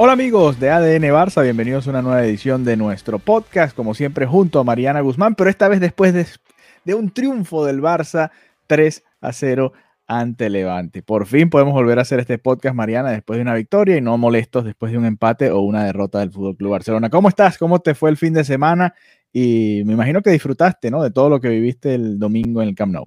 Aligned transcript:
Hola 0.00 0.12
amigos 0.12 0.60
de 0.60 0.70
ADN 0.70 1.12
Barça, 1.12 1.42
bienvenidos 1.42 1.88
a 1.88 1.90
una 1.90 2.02
nueva 2.02 2.24
edición 2.24 2.62
de 2.62 2.76
nuestro 2.76 3.18
podcast, 3.18 3.74
como 3.74 3.94
siempre 3.94 4.26
junto 4.26 4.60
a 4.60 4.64
Mariana 4.64 5.00
Guzmán, 5.00 5.34
pero 5.34 5.50
esta 5.50 5.66
vez 5.66 5.80
después 5.80 6.14
de, 6.14 6.94
un 6.94 7.10
triunfo 7.10 7.64
del 7.64 7.82
Barça 7.82 8.30
3 8.68 9.02
a 9.20 9.32
0 9.32 9.72
ante 10.06 10.50
Levante. 10.50 11.02
Por 11.02 11.26
fin 11.26 11.50
podemos 11.50 11.74
volver 11.74 11.98
a 11.98 12.02
hacer 12.02 12.20
este 12.20 12.38
podcast, 12.38 12.76
Mariana, 12.76 13.10
después 13.10 13.38
de 13.38 13.42
una 13.42 13.54
victoria 13.54 13.96
y 13.96 14.00
no 14.00 14.16
molestos 14.18 14.64
después 14.64 14.92
de 14.92 14.98
un 14.98 15.04
empate 15.04 15.50
o 15.50 15.62
una 15.62 15.82
derrota 15.82 16.20
del 16.20 16.30
Fútbol 16.30 16.56
Club 16.56 16.70
Barcelona. 16.70 17.10
¿Cómo 17.10 17.28
estás? 17.28 17.58
¿Cómo 17.58 17.80
te 17.80 17.96
fue 17.96 18.10
el 18.10 18.16
fin 18.16 18.34
de 18.34 18.44
semana? 18.44 18.94
Y 19.32 19.82
me 19.84 19.94
imagino 19.94 20.22
que 20.22 20.30
disfrutaste, 20.30 20.92
¿no? 20.92 21.02
De 21.02 21.10
todo 21.10 21.28
lo 21.28 21.40
que 21.40 21.48
viviste 21.48 21.96
el 21.96 22.20
domingo 22.20 22.62
en 22.62 22.68
el 22.68 22.76
Camp 22.76 22.92
Nou. 22.92 23.06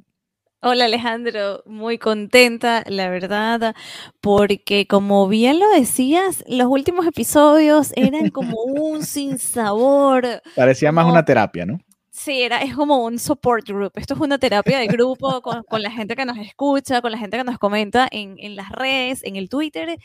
Hola 0.63 0.85
Alejandro, 0.85 1.63
muy 1.65 1.97
contenta, 1.97 2.83
la 2.87 3.09
verdad, 3.09 3.75
porque 4.19 4.85
como 4.85 5.27
bien 5.27 5.59
lo 5.59 5.67
decías, 5.71 6.43
los 6.47 6.67
últimos 6.67 7.07
episodios 7.07 7.91
eran 7.95 8.29
como 8.29 8.61
un 8.63 9.03
sinsabor. 9.05 10.41
Parecía 10.55 10.91
más 10.91 11.03
como- 11.03 11.13
una 11.13 11.25
terapia, 11.25 11.65
¿no? 11.65 11.79
Sí, 12.11 12.41
era, 12.43 12.61
es 12.61 12.75
como 12.75 13.03
un 13.05 13.17
support 13.17 13.65
group. 13.67 13.93
Esto 13.95 14.13
es 14.13 14.19
una 14.19 14.37
terapia 14.37 14.77
de 14.77 14.85
grupo 14.87 15.41
con, 15.41 15.63
con 15.63 15.81
la 15.81 15.89
gente 15.89 16.15
que 16.15 16.25
nos 16.25 16.37
escucha, 16.37 17.01
con 17.01 17.11
la 17.11 17.17
gente 17.17 17.37
que 17.37 17.43
nos 17.43 17.57
comenta 17.57 18.07
en, 18.11 18.35
en 18.37 18.55
las 18.55 18.69
redes, 18.69 19.23
en 19.23 19.37
el 19.37 19.49
Twitter. 19.49 19.97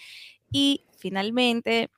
Y 0.51 0.85
finalmente 0.99 1.91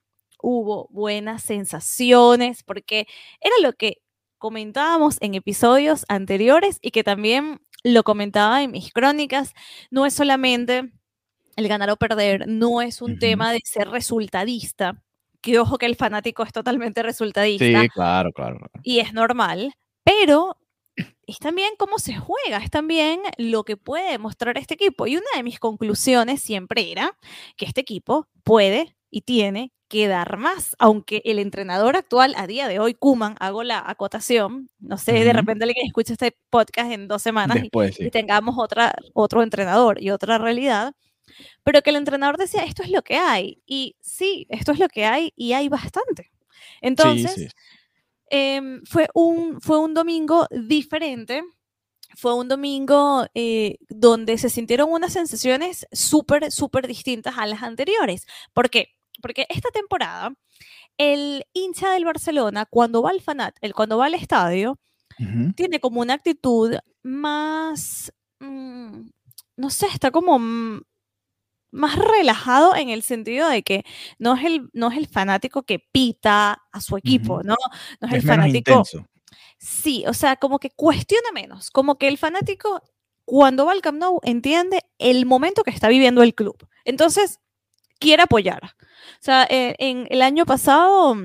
hubo 0.42 0.88
buenas 0.90 1.42
sensaciones 1.42 2.64
porque 2.64 3.06
era 3.40 3.54
lo 3.62 3.74
que 3.74 3.98
comentábamos 4.38 5.18
en 5.20 5.34
episodios 5.34 6.04
anteriores 6.08 6.78
y 6.80 6.90
que 6.90 7.04
también 7.04 7.60
lo 7.84 8.02
comentaba 8.04 8.62
en 8.62 8.72
mis 8.72 8.92
crónicas. 8.92 9.54
No 9.90 10.06
es 10.06 10.14
solamente 10.14 10.90
el 11.56 11.68
ganar 11.68 11.90
o 11.90 11.96
perder, 11.96 12.46
no 12.46 12.82
es 12.82 13.02
un 13.02 13.18
tema 13.18 13.52
de 13.52 13.60
ser 13.64 13.88
resultadista. 13.88 15.02
Que 15.40 15.58
ojo 15.58 15.78
que 15.78 15.86
el 15.86 15.96
fanático 15.96 16.42
es 16.42 16.52
totalmente 16.52 17.02
resultadista 17.02 17.82
Sí, 17.82 17.88
claro, 17.90 18.32
claro. 18.32 18.58
claro. 18.58 18.72
y 18.82 18.98
es 18.98 19.12
normal, 19.12 19.72
pero 20.02 20.56
es 21.26 21.38
también 21.38 21.70
cómo 21.78 21.98
se 21.98 22.16
juega, 22.16 22.58
es 22.58 22.70
también 22.70 23.20
lo 23.36 23.62
que 23.64 23.76
puede 23.76 24.10
demostrar 24.10 24.58
este 24.58 24.74
equipo. 24.74 25.06
Y 25.06 25.16
una 25.16 25.26
de 25.36 25.44
mis 25.44 25.60
conclusiones 25.60 26.42
siempre 26.42 26.90
era 26.90 27.16
que 27.56 27.66
este 27.66 27.80
equipo 27.82 28.26
puede 28.42 28.96
y 29.10 29.22
tiene 29.22 29.72
que 29.88 30.06
dar 30.06 30.36
más, 30.36 30.76
aunque 30.78 31.22
el 31.24 31.38
entrenador 31.38 31.96
actual 31.96 32.34
a 32.36 32.46
día 32.46 32.68
de 32.68 32.78
hoy, 32.78 32.92
Kuman, 32.94 33.36
hago 33.40 33.62
la 33.62 33.82
acotación, 33.86 34.68
no 34.80 34.98
sé, 34.98 35.12
de 35.12 35.28
Ujú. 35.30 35.38
repente 35.38 35.64
alguien 35.64 35.86
escucha 35.86 36.12
este 36.12 36.36
podcast 36.50 36.92
en 36.92 37.08
dos 37.08 37.22
semanas 37.22 37.56
y- 37.56 37.60
Después, 37.62 37.98
y 37.98 38.04
sí. 38.04 38.10
tengamos 38.10 38.56
otra, 38.58 38.94
otro 39.14 39.42
entrenador 39.42 40.02
y 40.02 40.10
otra 40.10 40.36
realidad, 40.36 40.94
pero 41.64 41.80
que 41.82 41.90
el 41.90 41.96
entrenador 41.96 42.36
decía, 42.36 42.64
esto 42.64 42.82
es 42.82 42.90
lo 42.90 43.02
que 43.02 43.16
hay. 43.16 43.62
Y 43.66 43.96
sí, 44.00 44.46
esto 44.50 44.72
es 44.72 44.78
lo 44.78 44.88
que 44.88 45.04
hay 45.06 45.32
y 45.36 45.52
hay 45.54 45.68
bastante. 45.68 46.30
Entonces, 46.82 47.32
sí, 47.34 47.40
sí. 47.44 47.48
em, 48.30 48.82
fue, 48.84 49.08
un, 49.14 49.60
fue 49.60 49.78
un 49.78 49.94
domingo 49.94 50.46
diferente. 50.50 51.42
Fue 52.16 52.34
un 52.34 52.48
domingo 52.48 53.26
eh, 53.34 53.76
donde 53.88 54.38
se 54.38 54.48
sintieron 54.50 54.90
unas 54.90 55.12
sensaciones 55.12 55.86
súper, 55.92 56.50
súper 56.50 56.86
distintas 56.88 57.36
a 57.38 57.46
las 57.46 57.62
anteriores. 57.62 58.26
¿Por 58.54 58.70
Porque 59.20 59.46
esta 59.48 59.70
temporada, 59.70 60.32
el 60.96 61.44
hincha 61.52 61.90
del 61.92 62.04
Barcelona, 62.04 62.66
cuando 62.66 63.02
va 63.02 63.10
al 63.10 63.20
fanat, 63.20 63.56
el, 63.60 63.74
cuando 63.74 63.98
va 63.98 64.06
al 64.06 64.14
estadio, 64.14 64.78
tiene 65.56 65.80
como 65.80 66.00
una 66.00 66.14
actitud 66.14 66.76
más, 67.02 68.12
mm, 68.38 69.08
no 69.56 69.70
sé, 69.70 69.86
está 69.92 70.12
como 70.12 70.38
mm, 70.38 70.82
más 71.72 71.96
relajado 71.96 72.76
en 72.76 72.88
el 72.88 73.02
sentido 73.02 73.48
de 73.48 73.62
que 73.62 73.84
no 74.18 74.36
es 74.36 74.44
el, 74.44 74.70
no 74.72 74.90
es 74.90 74.96
el 74.96 75.08
fanático 75.08 75.64
que 75.64 75.80
pita 75.92 76.62
a 76.72 76.80
su 76.80 76.96
equipo. 76.96 77.42
¿no? 77.42 77.56
No 78.00 78.08
es, 78.08 78.14
Es 78.14 78.22
el 78.22 78.28
fanático. 78.28 78.70
intenso. 78.70 79.04
Sí, 79.58 80.04
o 80.06 80.14
sea, 80.14 80.36
como 80.36 80.60
que 80.60 80.70
cuestiona 80.70 81.32
menos, 81.34 81.70
como 81.70 81.98
que 81.98 82.06
el 82.06 82.16
fanático 82.16 82.80
cuando 83.24 83.66
va 83.66 83.72
al 83.72 83.82
Camp 83.82 83.98
Nou 83.98 84.20
entiende 84.22 84.80
el 84.98 85.26
momento 85.26 85.62
que 85.64 85.70
está 85.70 85.88
viviendo 85.88 86.22
el 86.22 86.34
club. 86.34 86.56
Entonces, 86.84 87.40
quiere 87.98 88.22
apoyar. 88.22 88.64
O 88.64 89.20
sea, 89.20 89.46
eh, 89.50 89.74
en 89.78 90.06
el 90.10 90.22
año 90.22 90.46
pasado 90.46 91.16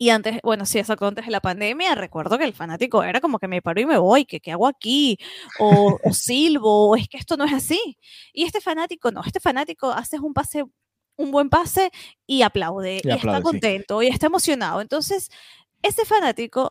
y 0.00 0.10
antes, 0.10 0.38
bueno, 0.44 0.64
sí, 0.64 0.78
exacto, 0.78 1.08
antes 1.08 1.26
de 1.26 1.32
la 1.32 1.40
pandemia, 1.40 1.96
recuerdo 1.96 2.38
que 2.38 2.44
el 2.44 2.52
fanático 2.52 3.02
era 3.02 3.20
como 3.20 3.40
que 3.40 3.48
me 3.48 3.60
paro 3.60 3.80
y 3.80 3.86
me 3.86 3.98
voy, 3.98 4.24
que 4.26 4.38
qué 4.38 4.52
hago 4.52 4.68
aquí, 4.68 5.18
o, 5.58 5.98
o 6.04 6.12
silbo, 6.12 6.90
o 6.90 6.96
es 6.96 7.08
que 7.08 7.16
esto 7.16 7.36
no 7.36 7.44
es 7.44 7.52
así. 7.52 7.98
Y 8.32 8.44
este 8.44 8.60
fanático 8.60 9.10
no, 9.10 9.22
este 9.26 9.40
fanático 9.40 9.90
haces 9.90 10.20
un 10.20 10.32
pase, 10.34 10.64
un 11.16 11.30
buen 11.32 11.50
pase 11.50 11.90
y 12.28 12.42
aplaude, 12.42 13.00
Y 13.02 13.08
y, 13.08 13.10
aplaude, 13.10 13.16
está 13.16 13.36
sí. 13.38 13.42
contento, 13.42 14.02
y 14.02 14.06
está 14.06 14.26
emocionado. 14.26 14.80
Entonces, 14.80 15.30
ese 15.82 16.04
fanático 16.04 16.70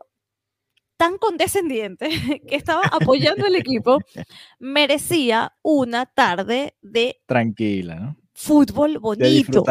tan 0.96 1.18
condescendiente 1.18 2.08
que 2.48 2.56
estaba 2.56 2.84
apoyando 2.84 3.46
el 3.46 3.56
equipo 3.56 4.00
merecía 4.58 5.54
una 5.64 6.06
tarde 6.06 6.76
de 6.82 7.22
Tranquila, 7.26 7.96
¿no? 7.96 8.18
Fútbol 8.38 9.00
bonito. 9.00 9.66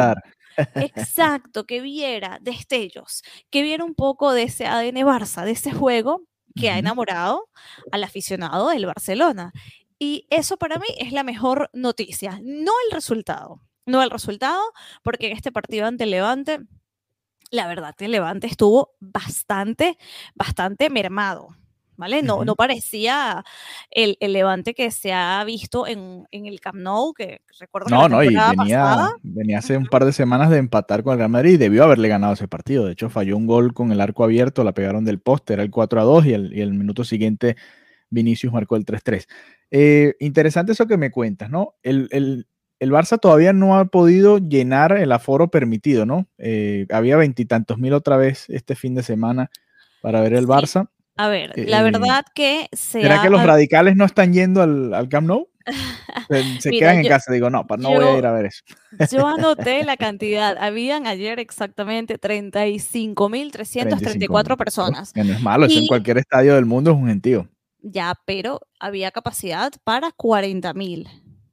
Exacto, 0.75 1.65
que 1.65 1.81
viera 1.81 2.39
destellos, 2.41 3.23
que 3.49 3.61
viera 3.61 3.83
un 3.83 3.95
poco 3.95 4.33
de 4.33 4.43
ese 4.43 4.65
ADN 4.65 5.05
Barça, 5.05 5.45
de 5.45 5.51
ese 5.51 5.71
juego 5.71 6.23
que 6.55 6.69
ha 6.69 6.77
enamorado 6.77 7.49
al 7.91 8.03
aficionado 8.03 8.69
del 8.69 8.87
Barcelona. 8.87 9.53
Y 9.99 10.27
eso 10.29 10.57
para 10.57 10.77
mí 10.79 10.87
es 10.99 11.11
la 11.11 11.23
mejor 11.23 11.69
noticia, 11.73 12.39
no 12.43 12.71
el 12.85 12.91
resultado, 12.91 13.61
no 13.85 14.03
el 14.03 14.09
resultado, 14.09 14.61
porque 15.03 15.27
en 15.27 15.37
este 15.37 15.51
partido 15.51 15.85
ante 15.85 16.03
el 16.03 16.11
Levante, 16.11 16.59
la 17.51 17.67
verdad 17.67 17.95
que 17.95 18.05
el 18.05 18.11
Levante 18.11 18.47
estuvo 18.47 18.95
bastante, 18.99 19.97
bastante 20.35 20.89
mermado. 20.89 21.55
¿Vale? 21.97 22.21
No, 22.21 22.45
no 22.45 22.55
parecía 22.55 23.43
el, 23.89 24.17
el 24.19 24.33
Levante 24.33 24.73
que 24.75 24.91
se 24.91 25.11
ha 25.13 25.43
visto 25.43 25.87
en, 25.87 26.25
en 26.31 26.45
el 26.45 26.59
Camp 26.59 26.77
Nou, 26.77 27.13
que 27.13 27.41
recuerdo 27.59 27.87
que 27.87 27.95
No, 27.95 28.03
la 28.03 28.07
no, 28.09 28.23
y 28.23 28.27
venía, 28.27 28.53
pasada 28.55 29.11
venía 29.23 29.57
hace 29.57 29.75
un 29.77 29.87
par 29.87 30.05
de 30.05 30.13
semanas 30.13 30.51
de 30.51 30.57
empatar 30.57 31.01
con 31.01 31.13
el 31.13 31.17
Real 31.17 31.31
Madrid 31.31 31.53
y 31.53 31.57
debió 31.57 31.83
haberle 31.83 32.07
ganado 32.07 32.33
ese 32.33 32.47
partido. 32.47 32.85
De 32.85 32.91
hecho, 32.93 33.09
falló 33.09 33.35
un 33.35 33.47
gol 33.47 33.73
con 33.73 33.91
el 33.91 33.99
arco 33.99 34.23
abierto, 34.23 34.63
la 34.63 34.73
pegaron 34.73 35.05
del 35.05 35.19
poste, 35.19 35.53
era 35.53 35.63
el 35.63 35.71
4 35.71 35.99
a 35.99 36.03
2 36.03 36.25
y 36.27 36.33
el, 36.33 36.53
y 36.55 36.61
el 36.61 36.73
minuto 36.73 37.03
siguiente 37.03 37.55
Vinicius 38.11 38.53
marcó 38.53 38.75
el 38.75 38.85
3-3. 38.85 39.27
Eh, 39.71 40.13
interesante 40.19 40.73
eso 40.73 40.85
que 40.87 40.97
me 40.97 41.11
cuentas, 41.11 41.49
¿no? 41.49 41.73
El, 41.83 42.07
el- 42.11 42.47
el 42.79 42.91
Barça 42.91 43.19
todavía 43.19 43.53
no 43.53 43.75
ha 43.79 43.85
podido 43.85 44.37
llenar 44.37 44.91
el 44.95 45.11
aforo 45.11 45.49
permitido, 45.49 46.05
¿no? 46.05 46.27
Eh, 46.37 46.85
había 46.91 47.17
veintitantos 47.17 47.79
mil 47.79 47.91
otra 47.93 48.17
vez 48.17 48.45
este 48.51 48.75
fin 48.75 48.93
de 48.93 49.01
semana 49.01 49.49
para 49.99 50.21
ver 50.21 50.33
el. 50.35 50.45
Barça. 50.45 50.87
A 51.17 51.27
ver, 51.29 51.51
Eh, 51.55 51.65
la 51.67 51.81
verdad 51.83 52.25
que 52.35 52.67
se 52.71 53.01
¿Será 53.01 53.19
ha- 53.19 53.23
que 53.23 53.29
los 53.29 53.43
radicales 53.43 53.95
no 53.95 54.05
están 54.05 54.33
yendo 54.33 54.61
al, 54.61 54.93
al 54.93 55.09
Camp 55.09 55.27
Nou? 55.27 55.47
Se, 56.29 56.61
se 56.61 56.69
Mira, 56.69 56.87
quedan 56.87 56.97
en 56.99 57.03
yo- 57.03 57.09
casa. 57.09 57.33
Digo, 57.33 57.49
no, 57.49 57.65
no 57.77 57.89
voy 57.89 57.97
a 57.97 58.11
yo- 58.11 58.17
ir 58.19 58.25
a 58.25 58.31
ver 58.31 58.45
eso. 58.45 58.63
Yo 59.11 59.27
anoté 59.27 59.83
la 59.83 59.97
cantidad. 59.97 60.55
Habían 60.57 61.07
ayer 61.07 61.39
exactamente 61.39 62.17
35.334 62.17 64.57
personas. 64.57 65.13
Que 65.13 65.23
no 65.23 65.33
es 65.33 65.41
malo, 65.41 65.65
eso 65.65 65.77
en 65.77 65.85
Y- 65.85 65.87
cualquier 65.87 66.17
estadio 66.19 66.55
del 66.55 66.65
mundo 66.65 66.91
es 66.91 66.97
un 66.97 67.07
gentío. 67.07 67.47
Ya, 67.81 68.13
pero 68.25 68.61
había 68.79 69.11
capacidad 69.11 69.71
para 69.83 70.11
40.000. 70.11 71.07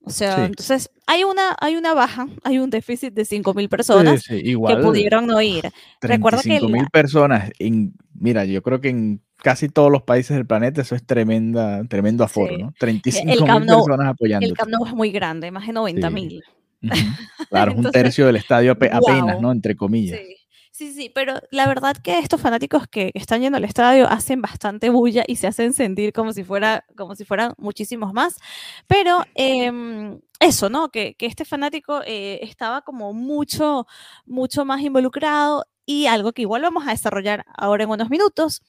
O 0.07 0.11
sea, 0.11 0.37
Sí. 0.37 0.43
entonces 0.43 0.91
hay 1.07 1.25
una, 1.25 1.57
hay 1.61 1.77
una 1.77 1.95
baja, 1.95 2.29
hay 2.45 2.59
un 2.59 2.69
déficit 2.71 3.15
de 3.15 3.25
5.000 3.25 3.69
personas 3.69 4.23
Sí, 4.23 4.41
sí, 4.41 4.43
que 4.55 4.77
pudieron 4.77 5.27
no 5.27 5.41
ir. 5.41 5.71
Recuerda 6.01 6.39
que 6.43 6.49
35 6.51 6.69
mil 6.69 6.87
personas. 6.93 7.51
En, 7.59 7.95
mira, 8.15 8.45
yo 8.45 8.63
creo 8.63 8.81
que 8.81 8.91
en 8.91 9.23
casi 9.37 9.69
todos 9.69 9.91
los 9.91 10.03
países 10.03 10.37
del 10.37 10.47
planeta 10.47 10.83
eso 10.83 10.95
es 10.95 11.05
tremenda, 11.07 11.85
tremendo 11.89 12.23
aforo. 12.25 12.57
¿no? 12.59 12.75
35 12.79 13.27
mil 13.27 13.45
Camp 13.45 13.65
Nou- 13.67 13.77
personas 13.85 14.09
apoyando. 14.09 14.47
El 14.47 14.53
Camp 14.55 14.71
Nou 14.71 14.87
es 14.87 14.93
muy 14.93 15.11
grande, 15.11 15.51
más 15.51 15.67
de 15.67 15.73
90.000. 15.73 16.43
Claro, 17.51 17.73
es 17.73 17.79
un 17.79 17.91
tercio 17.91 18.27
del 18.27 18.37
estadio 18.37 18.73
ape- 18.79 18.91
apenas. 18.93 19.41
¿no? 19.41 19.53
Entre 19.53 19.75
comillas. 19.75 20.19
Sí. 20.21 20.37
Sí, 20.77 20.93
sí, 20.93 21.09
pero 21.09 21.35
la 21.53 21.69
verdad 21.69 21.97
que 21.97 22.19
estos 22.19 22.41
fanáticos 22.41 22.89
que 22.89 23.13
están 23.15 23.41
yendo 23.41 23.59
al 23.59 23.65
estadio 23.65 24.09
hacen 24.09 24.43
bastante 24.43 24.91
bulla 24.91 25.23
y 25.25 25.37
se 25.37 25.47
hacen 25.47 25.73
sentir 25.73 26.13
como 26.13 26.33
si, 26.33 26.43
fuera, 26.43 26.85
como 26.97 27.15
si 27.15 27.25
fueran 27.25 27.55
muchísimos 27.59 28.13
más. 28.13 28.39
Pero 28.89 29.23
em, 29.37 30.21
eso, 30.41 30.71
¿no? 30.71 30.89
Que, 30.91 31.15
que 31.15 31.27
este 31.27 31.45
fanático 31.45 32.01
eh, 32.05 32.41
estaba 32.43 32.83
como 32.83 33.13
mucho, 33.13 33.87
mucho 34.27 34.65
más 34.65 34.81
involucrado 34.81 35.65
y 35.87 36.07
algo 36.07 36.33
que 36.33 36.43
igual 36.43 36.63
vamos 36.63 36.89
a 36.89 36.91
desarrollar 36.91 37.45
ahora 37.57 37.85
en 37.85 37.91
unos 37.91 38.11
minutos, 38.11 38.63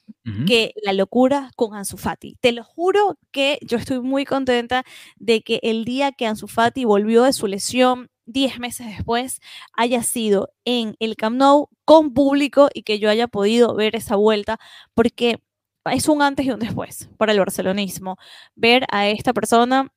que 0.46 0.74
la 0.84 0.92
locura 0.92 1.50
con 1.56 1.74
Ansu 1.74 1.96
Fati. 1.96 2.36
Te 2.40 2.52
lo 2.52 2.62
juro 2.62 3.18
que 3.32 3.58
yo 3.62 3.78
estoy 3.78 4.00
muy 4.00 4.24
contenta 4.24 4.84
de 5.16 5.42
que 5.42 5.58
el 5.62 5.84
día 5.84 6.12
que 6.12 6.26
Ansu 6.26 6.46
Fati 6.46 6.84
volvió 6.84 7.24
de 7.24 7.32
su 7.32 7.46
lesión, 7.46 8.10
10 8.26 8.58
meses 8.58 8.86
después, 8.86 9.40
haya 9.72 10.02
sido 10.02 10.50
en 10.64 10.96
el 11.00 11.16
Camp 11.16 11.36
Nou 11.36 11.68
con 11.84 12.12
público 12.14 12.68
y 12.74 12.82
que 12.82 12.98
yo 12.98 13.10
haya 13.10 13.28
podido 13.28 13.74
ver 13.74 13.96
esa 13.96 14.16
vuelta, 14.16 14.58
porque 14.94 15.40
es 15.86 16.08
un 16.08 16.22
antes 16.22 16.46
y 16.46 16.50
un 16.50 16.60
después 16.60 17.08
para 17.16 17.32
el 17.32 17.38
barcelonismo. 17.38 18.18
Ver 18.56 18.86
a 18.90 19.08
esta 19.08 19.32
persona 19.32 19.92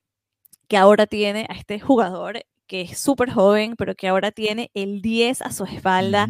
que 0.68 0.78
ahora 0.78 1.08
tiene, 1.08 1.48
a 1.50 1.56
este 1.56 1.80
jugador 1.80 2.46
que 2.70 2.82
es 2.82 3.00
súper 3.00 3.32
joven, 3.32 3.74
pero 3.78 3.96
que 3.96 4.08
ahora 4.08 4.32
tiene 4.32 4.70
el 4.76 5.02
10 5.02 5.42
a 5.42 5.52
su 5.52 5.66
espalda, 5.66 6.28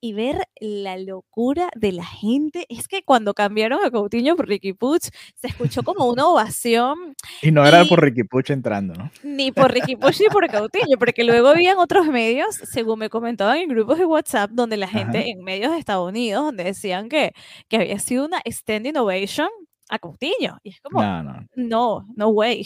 y 0.00 0.14
ver 0.14 0.48
la 0.58 0.96
locura 0.98 1.68
de 1.76 1.92
la 1.92 2.04
gente. 2.04 2.66
Es 2.68 2.88
que 2.88 3.04
cuando 3.04 3.34
cambiaron 3.34 3.78
a 3.84 3.90
Coutinho 3.90 4.34
por 4.34 4.48
Ricky 4.48 4.72
Puch, 4.72 5.02
se 5.36 5.46
escuchó 5.46 5.84
como 5.84 6.06
una 6.06 6.26
ovación. 6.28 7.14
Y 7.42 7.52
no 7.52 7.64
era 7.64 7.84
por 7.84 8.02
Ricky 8.02 8.24
Puch 8.24 8.50
entrando, 8.50 8.94
¿no? 8.94 9.12
Ni 9.22 9.52
por 9.52 9.70
Ricky 9.70 9.94
Puch 9.94 10.18
ni 10.20 10.26
por 10.26 10.50
Coutinho, 10.50 10.98
porque 10.98 11.22
luego 11.22 11.48
habían 11.48 11.78
otros 11.78 12.06
medios, 12.06 12.56
según 12.72 12.98
me 12.98 13.10
comentaban 13.10 13.58
en 13.58 13.68
grupos 13.68 13.98
de 13.98 14.06
WhatsApp, 14.06 14.50
donde 14.50 14.76
la 14.76 14.88
gente 14.88 15.30
en 15.30 15.44
medios 15.44 15.70
de 15.70 15.78
Estados 15.78 16.08
Unidos, 16.08 16.46
donde 16.46 16.64
decían 16.64 17.08
que, 17.08 17.32
que 17.68 17.76
había 17.76 17.98
sido 18.00 18.24
una 18.24 18.40
standing 18.50 18.96
ovation 18.96 19.48
a 19.92 19.98
Coutinho. 19.98 20.58
Y 20.64 20.70
es 20.70 20.80
como, 20.80 21.02
no, 21.02 21.46
no, 21.54 22.06
no 22.16 22.28
way. 22.30 22.64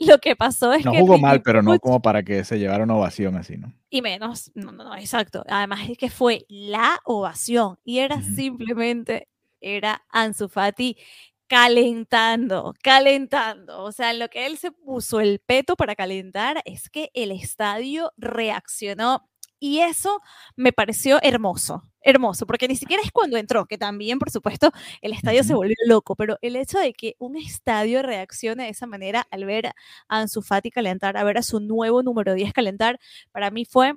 Lo 0.08 0.18
que 0.18 0.34
pasó 0.34 0.72
es 0.72 0.82
que. 0.82 0.90
No 0.90 0.94
jugó 0.94 1.18
mal, 1.18 1.42
pero 1.42 1.62
no 1.62 1.78
como 1.78 2.00
para 2.00 2.22
que 2.22 2.42
se 2.44 2.58
llevara 2.58 2.84
una 2.84 2.96
ovación 2.96 3.36
así, 3.36 3.58
¿no? 3.58 3.72
Y 3.90 4.00
menos, 4.00 4.50
no, 4.54 4.72
no, 4.72 4.84
no, 4.84 4.96
exacto. 4.96 5.44
Además 5.46 5.88
es 5.88 5.98
que 5.98 6.08
fue 6.08 6.46
la 6.48 6.98
ovación 7.04 7.78
y 7.84 7.98
era 7.98 8.22
simplemente, 8.22 9.28
era 9.60 10.02
Ansu 10.08 10.48
Fati 10.48 10.96
calentando, 11.48 12.74
calentando. 12.82 13.82
O 13.82 13.92
sea, 13.92 14.14
lo 14.14 14.28
que 14.28 14.46
él 14.46 14.56
se 14.56 14.72
puso 14.72 15.20
el 15.20 15.40
peto 15.40 15.76
para 15.76 15.94
calentar 15.94 16.62
es 16.64 16.88
que 16.88 17.10
el 17.12 17.30
estadio 17.32 18.12
reaccionó 18.16 19.28
y 19.60 19.80
eso 19.80 20.20
me 20.56 20.72
pareció 20.72 21.18
hermoso 21.22 21.84
hermoso, 22.02 22.46
porque 22.46 22.66
ni 22.68 22.76
siquiera 22.76 23.02
es 23.04 23.12
cuando 23.12 23.36
entró, 23.36 23.66
que 23.66 23.78
también, 23.78 24.18
por 24.18 24.30
supuesto, 24.30 24.70
el 25.02 25.12
estadio 25.12 25.44
se 25.44 25.54
volvió 25.54 25.74
loco, 25.86 26.16
pero 26.16 26.38
el 26.42 26.56
hecho 26.56 26.78
de 26.78 26.94
que 26.94 27.14
un 27.18 27.36
estadio 27.36 28.02
reaccione 28.02 28.64
de 28.64 28.70
esa 28.70 28.86
manera 28.86 29.26
al 29.30 29.44
ver 29.44 29.66
a 29.68 29.74
Ansu 30.08 30.42
Fati 30.42 30.70
calentar, 30.70 31.16
a 31.16 31.24
ver 31.24 31.38
a 31.38 31.42
su 31.42 31.60
nuevo 31.60 32.02
número 32.02 32.34
10 32.34 32.52
calentar, 32.54 32.98
para 33.32 33.50
mí 33.50 33.64
fue 33.66 33.94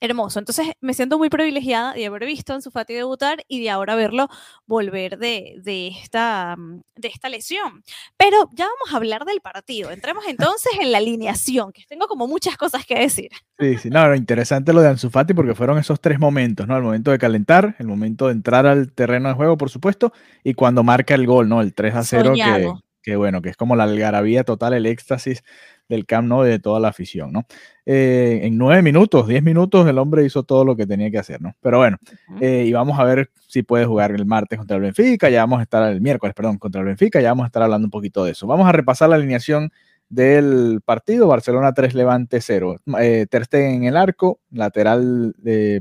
hermoso. 0.00 0.38
Entonces 0.38 0.68
me 0.80 0.94
siento 0.94 1.18
muy 1.18 1.28
privilegiada 1.28 1.92
de 1.94 2.06
haber 2.06 2.26
visto 2.26 2.54
a 2.54 2.60
Fati 2.60 2.94
debutar 2.94 3.44
y 3.48 3.60
de 3.60 3.70
ahora 3.70 3.94
verlo 3.94 4.28
volver 4.66 5.18
de, 5.18 5.56
de, 5.62 5.88
esta, 5.88 6.56
mm, 6.56 6.82
de 6.96 7.08
esta 7.08 7.28
lesión. 7.28 7.82
Pero 8.16 8.48
ya 8.52 8.64
vamos 8.64 8.92
a 8.92 8.96
hablar 8.96 9.24
del 9.24 9.40
partido. 9.40 9.90
Entremos 9.90 10.24
entonces 10.26 10.72
en 10.80 10.92
la 10.92 10.98
alineación, 10.98 11.72
que 11.72 11.84
tengo 11.88 12.06
como 12.06 12.26
muchas 12.26 12.56
cosas 12.56 12.84
que 12.84 12.98
decir. 12.98 13.30
Sí, 13.58 13.78
sí, 13.78 13.90
no, 13.90 14.14
interesante 14.14 14.72
lo 14.72 14.80
de 14.80 14.88
Ansu 14.88 15.10
Fati 15.10 15.34
porque 15.34 15.54
fueron 15.54 15.78
esos 15.78 16.00
tres 16.00 16.18
momentos, 16.18 16.66
¿no? 16.66 16.76
El 16.76 16.82
momento 16.82 17.10
de 17.10 17.18
calentar, 17.18 17.76
el 17.78 17.86
momento 17.86 18.26
de 18.26 18.32
entrar 18.32 18.66
al 18.66 18.92
terreno 18.92 19.28
de 19.28 19.34
juego, 19.34 19.56
por 19.56 19.70
supuesto, 19.70 20.12
y 20.44 20.54
cuando 20.54 20.82
marca 20.82 21.14
el 21.14 21.26
gol, 21.26 21.48
¿no? 21.48 21.60
El 21.60 21.74
3 21.74 21.94
a 21.94 22.02
0 22.02 22.34
que, 22.34 22.72
que, 23.02 23.16
bueno, 23.16 23.42
que 23.42 23.50
es 23.50 23.56
como 23.56 23.76
la 23.76 23.84
algarabía 23.84 24.44
total, 24.44 24.74
el 24.74 24.86
éxtasis 24.86 25.42
del 25.88 26.06
Camp 26.06 26.28
Nou 26.28 26.44
y 26.44 26.48
de 26.48 26.58
toda 26.58 26.80
la 26.80 26.88
afición, 26.88 27.32
¿no? 27.32 27.46
Eh, 27.84 28.40
en 28.42 28.58
nueve 28.58 28.82
minutos, 28.82 29.28
diez 29.28 29.42
minutos, 29.42 29.86
el 29.88 29.98
hombre 29.98 30.24
hizo 30.24 30.42
todo 30.42 30.64
lo 30.64 30.76
que 30.76 30.86
tenía 30.86 31.10
que 31.10 31.18
hacer, 31.18 31.40
¿no? 31.40 31.54
Pero 31.60 31.78
bueno, 31.78 31.98
eh, 32.40 32.64
y 32.66 32.72
vamos 32.72 32.98
a 32.98 33.04
ver 33.04 33.30
si 33.46 33.62
puede 33.62 33.84
jugar 33.84 34.10
el 34.12 34.26
martes 34.26 34.58
contra 34.58 34.76
el 34.76 34.82
Benfica, 34.82 35.30
ya 35.30 35.40
vamos 35.40 35.60
a 35.60 35.62
estar 35.62 35.92
el 35.92 36.00
miércoles, 36.00 36.34
perdón, 36.34 36.58
contra 36.58 36.80
el 36.80 36.86
Benfica, 36.88 37.20
ya 37.20 37.28
vamos 37.30 37.44
a 37.44 37.46
estar 37.46 37.62
hablando 37.62 37.86
un 37.86 37.90
poquito 37.90 38.24
de 38.24 38.32
eso. 38.32 38.46
Vamos 38.46 38.68
a 38.68 38.72
repasar 38.72 39.08
la 39.08 39.16
alineación 39.16 39.70
del 40.08 40.80
partido, 40.84 41.26
Barcelona 41.26 41.72
3, 41.72 41.94
Levante 41.94 42.40
0. 42.40 42.80
Eh, 43.00 43.26
Ter 43.28 43.46
en 43.52 43.84
el 43.84 43.96
arco, 43.96 44.40
lateral 44.50 45.34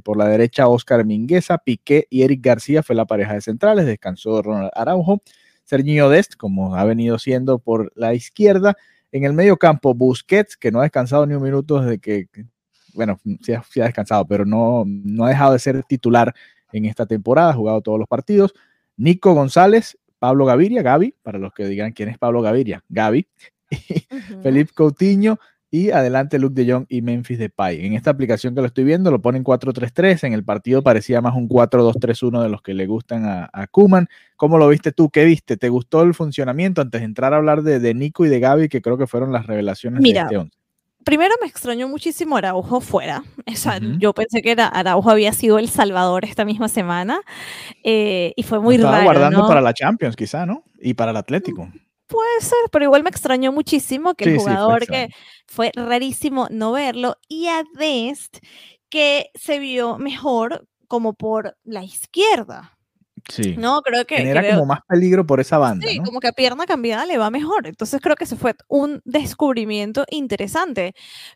por 0.03 0.17
la 0.17 0.27
derecha 0.27 0.67
Oscar 0.67 1.05
Mingueza, 1.05 1.57
Piqué 1.59 2.07
y 2.09 2.23
Eric 2.23 2.41
García 2.43 2.83
fue 2.83 2.95
la 2.95 3.05
pareja 3.05 3.33
de 3.33 3.41
centrales, 3.41 3.85
descansó 3.85 4.41
Ronald 4.41 4.71
Araujo, 4.73 5.21
Serginho 5.63 6.09
Dest, 6.09 6.35
como 6.35 6.75
ha 6.75 6.83
venido 6.85 7.19
siendo 7.19 7.59
por 7.59 7.91
la 7.95 8.13
izquierda, 8.13 8.75
en 9.15 9.23
el 9.23 9.31
medio 9.31 9.55
campo, 9.55 9.93
Busquets, 9.93 10.57
que 10.57 10.71
no 10.71 10.79
ha 10.79 10.83
descansado 10.83 11.25
ni 11.25 11.35
un 11.35 11.41
minuto 11.41 11.79
desde 11.79 11.99
que, 11.99 12.27
bueno, 12.93 13.17
sí 13.41 13.53
ha, 13.53 13.85
descansado, 13.85 14.27
pero 14.27 14.43
no, 14.43 14.83
no 14.85 15.23
ha 15.23 15.29
dejado 15.29 15.53
de 15.53 15.59
ser 15.59 15.81
titular 15.83 16.35
en 16.73 16.83
esta 16.83 17.05
temporada, 17.05 17.51
ha 17.51 17.53
jugado 17.53 17.79
todos 17.79 17.97
los 17.97 18.09
partidos. 18.09 18.53
Nico 18.97 19.33
González, 19.33 19.97
Pablo 20.19 20.43
Gaviria, 20.45 20.81
Gaby, 20.81 21.15
para 21.23 21.39
los 21.39 21.53
que 21.53 21.65
digan 21.65 21.93
quién 21.93 22.09
es 22.09 22.17
Pablo 22.17 22.41
Gaviria, 22.41 22.83
Gaby, 22.89 23.25
Felipe 24.43 24.73
Coutinho, 24.75 25.39
y 25.71 25.91
adelante 25.91 26.39
Luke 26.39 26.53
de 26.53 26.71
Jong 26.71 26.85
y 26.89 27.01
Memphis 27.01 27.39
Depay. 27.39 27.85
En 27.85 27.93
esta 27.93 28.11
aplicación 28.11 28.55
que 28.55 28.61
lo 28.61 28.67
estoy 28.67 28.83
viendo 28.83 29.11
lo 29.11 29.21
ponen 29.21 29.43
4-3-3, 29.43 30.25
en 30.25 30.33
el 30.33 30.43
partido 30.43 30.83
parecía 30.83 31.21
más 31.21 31.35
un 31.35 31.49
4-2-3-1 31.49 32.41
de 32.41 32.49
los 32.49 32.61
que 32.61 32.73
le 32.73 32.85
gustan 32.87 33.25
a, 33.25 33.49
a, 33.51 33.67
Kuman. 33.67 34.07
¿Cómo 34.37 34.57
lo 34.57 34.67
viste 34.69 34.91
tú? 34.91 35.09
¿Qué 35.09 35.25
viste? 35.25 35.57
¿Te 35.57 35.69
gustó 35.69 36.03
el 36.03 36.13
funcionamiento 36.13 36.81
antes 36.81 37.01
de 37.01 37.05
entrar 37.05 37.33
a 37.33 37.37
hablar 37.37 37.63
de, 37.63 37.79
de 37.79 37.93
Nico 37.93 38.25
y 38.25 38.29
de 38.29 38.39
Gaby, 38.39 38.69
que 38.69 38.81
creo 38.81 38.97
que 38.97 39.07
fueron 39.07 39.31
las 39.33 39.47
revelaciones 39.47 40.01
de 40.01 40.09
este 40.09 40.37
11? 40.37 40.57
Primero 41.05 41.35
me 41.39 41.47
extrañó 41.47 41.87
muchísimo 41.87 42.35
Araujo 42.35 42.81
fuera. 42.81 43.23
Yo 43.99 44.13
pensé 44.13 44.41
que 44.41 44.51
era, 44.51 44.67
Araujo 44.67 45.11
había 45.11 45.33
sido 45.33 45.59
el 45.59 45.69
salvador 45.69 46.25
esta 46.25 46.45
misma 46.45 46.67
semana 46.67 47.21
eh, 47.83 48.33
y 48.35 48.41
fue 48.41 48.59
muy 48.59 48.75
Estaba 48.75 48.93
raro. 48.93 49.05
guardando 49.05 49.47
para 49.47 49.61
la 49.61 49.73
Champions, 49.73 50.15
quizá, 50.15 50.47
¿no? 50.47 50.63
Y 50.79 50.95
para 50.95 51.11
el 51.11 51.17
Atlético. 51.17 51.69
Puede 52.07 52.41
ser, 52.41 52.59
pero 52.71 52.85
igual 52.85 53.03
me 53.03 53.09
extrañó 53.09 53.51
muchísimo 53.51 54.13
que 54.13 54.25
el 54.25 54.37
jugador 54.37 54.85
que 54.85 55.09
fue 55.47 55.71
rarísimo 55.75 56.47
no 56.51 56.71
verlo 56.71 57.17
y 57.27 57.47
a 57.47 57.63
Dest 57.77 58.37
que 58.89 59.31
se 59.33 59.59
vio 59.59 59.97
mejor 59.97 60.67
como 60.87 61.13
por 61.13 61.57
la 61.63 61.83
izquierda. 61.83 62.77
Sí. 63.27 63.55
No, 63.57 63.81
creo 63.81 64.05
que. 64.05 64.17
Genera 64.17 64.47
como 64.51 64.67
más 64.67 64.81
peligro 64.87 65.25
por 65.25 65.39
esa 65.39 65.57
banda. 65.57 65.87
Sí, 65.87 65.97
como 65.99 66.19
que 66.19 66.27
a 66.27 66.31
pierna 66.31 66.65
cambiada 66.65 67.07
le 67.07 67.17
va 67.17 67.31
mejor. 67.31 67.65
Entonces 67.65 67.99
creo 68.01 68.15
que 68.15 68.27
se 68.27 68.35
fue 68.35 68.53
un 68.67 69.01
descubrimiento 69.03 70.05
interesante. 70.11 70.93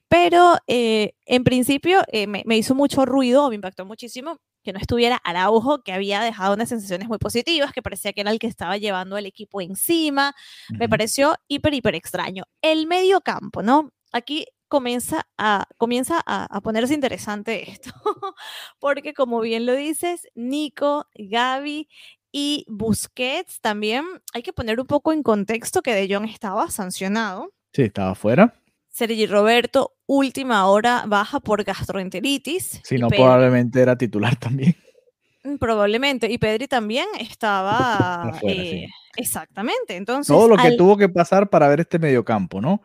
Pero 0.07 0.57
eh, 0.67 1.13
en 1.25 1.43
principio 1.43 2.01
eh, 2.11 2.27
me, 2.27 2.43
me, 2.45 2.57
hizo 2.57 2.75
mucho 2.75 3.05
ruido, 3.05 3.49
me 3.49 3.55
impactó 3.55 3.85
muchísimo 3.85 4.39
que 4.63 4.73
no 4.73 4.79
estuviera 4.79 5.17
Araujo, 5.23 5.83
que 5.83 5.93
había 5.93 6.21
dejado 6.21 6.53
unas 6.53 6.69
sensaciones 6.69 7.07
muy 7.07 7.17
positivas, 7.17 7.71
que 7.71 7.81
parecía 7.81 8.13
que 8.13 8.21
era 8.21 8.31
el 8.31 8.39
que 8.39 8.47
estaba 8.47 8.77
llevando 8.77 9.15
al 9.15 9.25
equipo 9.25 9.61
encima. 9.61 10.35
Me 10.77 10.89
pareció 10.89 11.35
hiper, 11.47 11.73
hiper 11.73 11.95
extraño. 11.95 12.43
El 12.61 12.87
medio 12.87 13.21
campo, 13.21 13.61
¿no? 13.61 13.91
Aquí 14.11 14.45
comienza 14.67 15.27
a, 15.37 15.65
comienza 15.77 16.21
a, 16.25 16.61
ponerse 16.61 16.93
interesante 16.93 17.71
esto, 17.71 17.91
porque 18.79 19.13
como 19.13 19.41
bien 19.41 19.65
lo 19.65 19.75
dices, 19.75 20.27
Nico, 20.35 21.07
Gaby 21.15 21.89
y 22.31 22.65
Busquets 22.69 23.59
también 23.61 24.05
hay 24.33 24.43
que 24.43 24.53
poner 24.53 24.79
un 24.79 24.85
poco 24.85 25.11
en 25.11 25.23
contexto 25.23 25.81
que 25.81 25.93
De 25.95 26.13
Jong 26.13 26.29
estaba 26.29 26.69
sancionado. 26.69 27.51
Sí, 27.73 27.83
estaba 27.83 28.15
fuera. 28.15 28.58
Sergi 28.99 29.27
Roberto, 29.27 29.93
última 30.07 30.67
hora 30.67 31.05
baja 31.07 31.39
por 31.39 31.63
gastroenteritis. 31.63 32.81
Si 32.83 32.97
no, 32.97 33.07
probablemente 33.07 33.79
era 33.79 33.97
titular 33.97 34.35
también. 34.35 34.75
Mm, 35.45 35.55
probablemente. 35.55 36.29
Y 36.29 36.37
Pedri 36.37 36.67
también 36.67 37.07
estaba. 37.17 38.37
Eh, 38.43 38.87
exactamente. 39.15 39.95
Entonces. 39.95 40.27
Todo 40.27 40.49
lo 40.49 40.57
que 40.57 40.73
tuvo 40.73 40.97
que 40.97 41.07
pasar 41.07 41.49
para 41.49 41.69
ver 41.69 41.79
este 41.79 41.97
mediocampo, 41.97 42.59
¿no? 42.59 42.81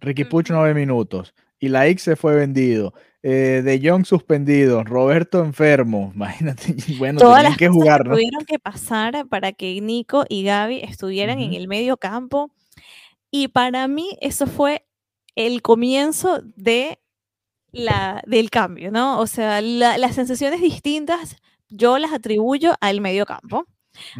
Ricky 0.00 0.24
Puch, 0.24 0.48
nueve 0.48 0.72
minutos. 0.72 1.34
Y 1.60 1.68
la 1.68 1.86
X 1.88 2.02
se 2.02 2.16
fue 2.16 2.34
vendido. 2.34 2.94
Eh, 3.22 3.60
de 3.62 3.78
Jong 3.86 4.06
suspendido. 4.06 4.84
Roberto 4.84 5.44
enfermo. 5.44 6.12
Imagínate. 6.14 6.76
Bueno, 6.96 7.20
Todas 7.20 7.42
las 7.42 7.58
que 7.58 7.68
jugar. 7.68 8.04
Que 8.04 8.10
tuvieron 8.10 8.46
que 8.46 8.58
pasar 8.58 9.26
para 9.28 9.52
que 9.52 9.78
Nico 9.82 10.24
y 10.30 10.44
Gaby 10.44 10.80
estuvieran 10.80 11.40
en 11.40 11.52
el 11.52 11.68
medio 11.68 11.98
campo. 11.98 12.50
Y 13.30 13.48
para 13.48 13.86
mí, 13.86 14.16
eso 14.22 14.46
fue 14.46 14.87
el 15.38 15.62
comienzo 15.62 16.40
de 16.56 16.98
la, 17.70 18.22
del 18.26 18.50
cambio, 18.50 18.90
¿no? 18.90 19.20
O 19.20 19.28
sea, 19.28 19.60
las 19.60 20.14
sensaciones 20.16 20.60
distintas 20.60 21.36
yo 21.68 21.98
las 21.98 22.12
atribuyo 22.12 22.74
al 22.80 23.00
medio 23.00 23.24
campo, 23.24 23.66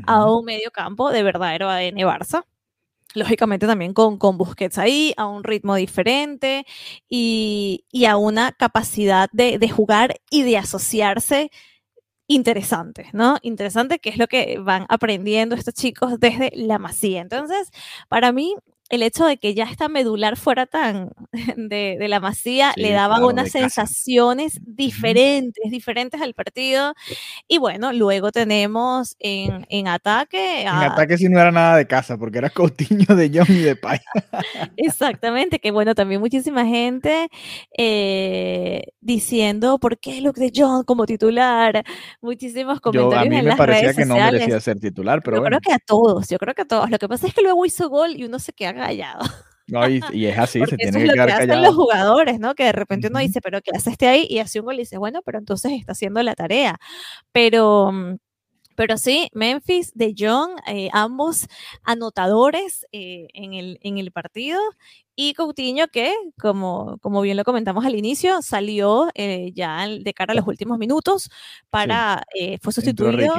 a 0.06 0.30
un 0.30 0.44
medio 0.44 0.70
campo 0.70 1.10
de 1.10 1.24
verdadero 1.24 1.68
ADN 1.68 1.96
Barça. 1.98 2.44
Lógicamente 3.14 3.66
también 3.66 3.94
con, 3.94 4.16
con 4.16 4.38
Busquets 4.38 4.78
ahí, 4.78 5.12
a 5.16 5.26
un 5.26 5.42
ritmo 5.42 5.74
diferente 5.74 6.66
y, 7.08 7.84
y 7.90 8.04
a 8.04 8.16
una 8.16 8.52
capacidad 8.52 9.28
de, 9.32 9.58
de, 9.58 9.68
jugar 9.70 10.20
y 10.30 10.42
de 10.42 10.58
asociarse 10.58 11.50
interesante, 12.28 13.08
¿no? 13.12 13.38
Interesante 13.42 13.98
que 13.98 14.10
es 14.10 14.18
lo 14.18 14.28
que 14.28 14.58
van 14.60 14.86
aprendiendo 14.88 15.56
estos 15.56 15.74
chicos 15.74 16.20
desde 16.20 16.52
la 16.54 16.78
masía. 16.78 17.22
Entonces, 17.22 17.70
para 18.08 18.30
mí, 18.30 18.54
el 18.88 19.02
hecho 19.02 19.26
de 19.26 19.36
que 19.36 19.54
ya 19.54 19.64
esta 19.64 19.88
medular 19.88 20.36
fuera 20.36 20.66
tan 20.66 21.10
de, 21.56 21.96
la 22.08 22.20
masía 22.20 22.72
le 22.76 22.92
daba 22.92 23.24
unas 23.24 23.50
sensaciones 23.50 24.60
diferentes, 24.64 25.70
diferentes 25.70 26.20
al 26.20 26.34
partido. 26.34 26.94
Y 27.46 27.58
bueno, 27.58 27.92
luego 27.92 28.32
tenemos 28.32 29.16
en, 29.18 29.66
en 29.68 29.88
ataque. 29.88 30.62
En 30.62 30.68
ataque 30.68 31.18
sí 31.18 31.28
no 31.28 31.38
era 31.38 31.52
nada 31.52 31.76
de 31.76 31.86
casa, 31.86 32.16
porque 32.16 32.38
era 32.38 32.50
Coutinho 32.58 33.14
de 33.14 33.30
John 33.32 33.46
y 33.48 33.60
de 33.60 33.76
Pay. 33.76 33.98
Exactamente, 34.76 35.58
que 35.58 35.70
bueno, 35.70 35.94
también 35.94 36.20
muchísima 36.20 36.64
gente 36.64 37.28
eh, 37.76 38.84
diciendo 39.00 39.78
por 39.78 39.98
qué 39.98 40.20
Luke 40.20 40.40
de 40.40 40.52
John 40.54 40.84
como 40.84 41.04
titular. 41.04 41.84
Muchísimos 42.22 42.80
comentarios. 42.80 43.12
Yo, 43.12 43.38
a 43.38 43.42
mí 43.42 43.48
me 43.48 43.56
parecía 43.56 43.92
que 43.92 44.06
no 44.06 44.14
merecía 44.14 44.60
ser 44.60 44.78
titular, 44.80 45.22
pero 45.22 45.36
yo 45.36 45.40
bueno. 45.42 45.58
creo 45.60 45.72
que 45.72 45.74
a 45.74 45.84
todos, 45.84 46.28
yo 46.28 46.38
creo 46.38 46.54
que 46.54 46.62
a 46.62 46.66
todos. 46.66 46.90
Lo 46.90 46.98
que 46.98 47.08
pasa 47.08 47.26
es 47.26 47.34
que 47.34 47.42
luego 47.42 47.66
hizo 47.66 47.88
gol 47.88 48.16
y 48.16 48.24
uno 48.24 48.38
se 48.38 48.52
queda 48.52 48.77
callado. 48.78 49.24
No, 49.68 49.86
y, 49.86 50.26
es 50.26 50.38
así, 50.38 50.60
se 50.64 50.76
tiene 50.78 50.98
que 50.98 51.04
es 51.04 51.16
lo 51.16 51.26
que 51.26 51.32
hacen 51.32 51.62
los 51.62 51.74
jugadores, 51.76 52.40
¿no? 52.40 52.54
Que 52.54 52.64
de 52.64 52.72
repente 52.72 53.08
uno 53.08 53.18
dice, 53.18 53.42
pero 53.42 53.60
¿qué 53.60 53.70
hace 53.74 53.90
este 53.90 54.08
ahí? 54.08 54.26
Y 54.28 54.38
hace 54.38 54.60
un 54.60 54.66
gol 54.66 54.76
y 54.76 54.78
dice, 54.78 54.96
bueno, 54.96 55.20
pero 55.22 55.38
entonces 55.38 55.72
está 55.72 55.92
haciendo 55.92 56.22
la 56.22 56.34
tarea. 56.34 56.80
Pero, 57.32 57.92
mm, 57.92 58.16
pero 58.76 58.96
sí, 58.96 59.28
Memphis, 59.34 59.92
De 59.94 60.14
Jong, 60.18 60.52
eh, 60.68 60.88
ambos 60.94 61.48
anotadores 61.84 62.86
eh, 62.92 63.28
en, 63.34 63.52
el, 63.52 63.78
en 63.82 63.98
el 63.98 64.10
partido. 64.10 64.58
Y 65.14 65.34
Coutinho, 65.34 65.88
que, 65.88 66.14
como, 66.40 66.96
como 67.02 67.20
bien 67.20 67.36
lo 67.36 67.44
comentamos 67.44 67.84
al 67.84 67.94
inicio, 67.94 68.40
salió 68.40 69.10
eh, 69.14 69.52
ya 69.52 69.86
de 69.86 70.14
cara 70.14 70.32
a 70.32 70.36
los 70.36 70.46
últimos 70.46 70.78
minutos 70.78 71.28
para, 71.70 72.24
fue 72.62 72.72
sustituido 72.72 73.34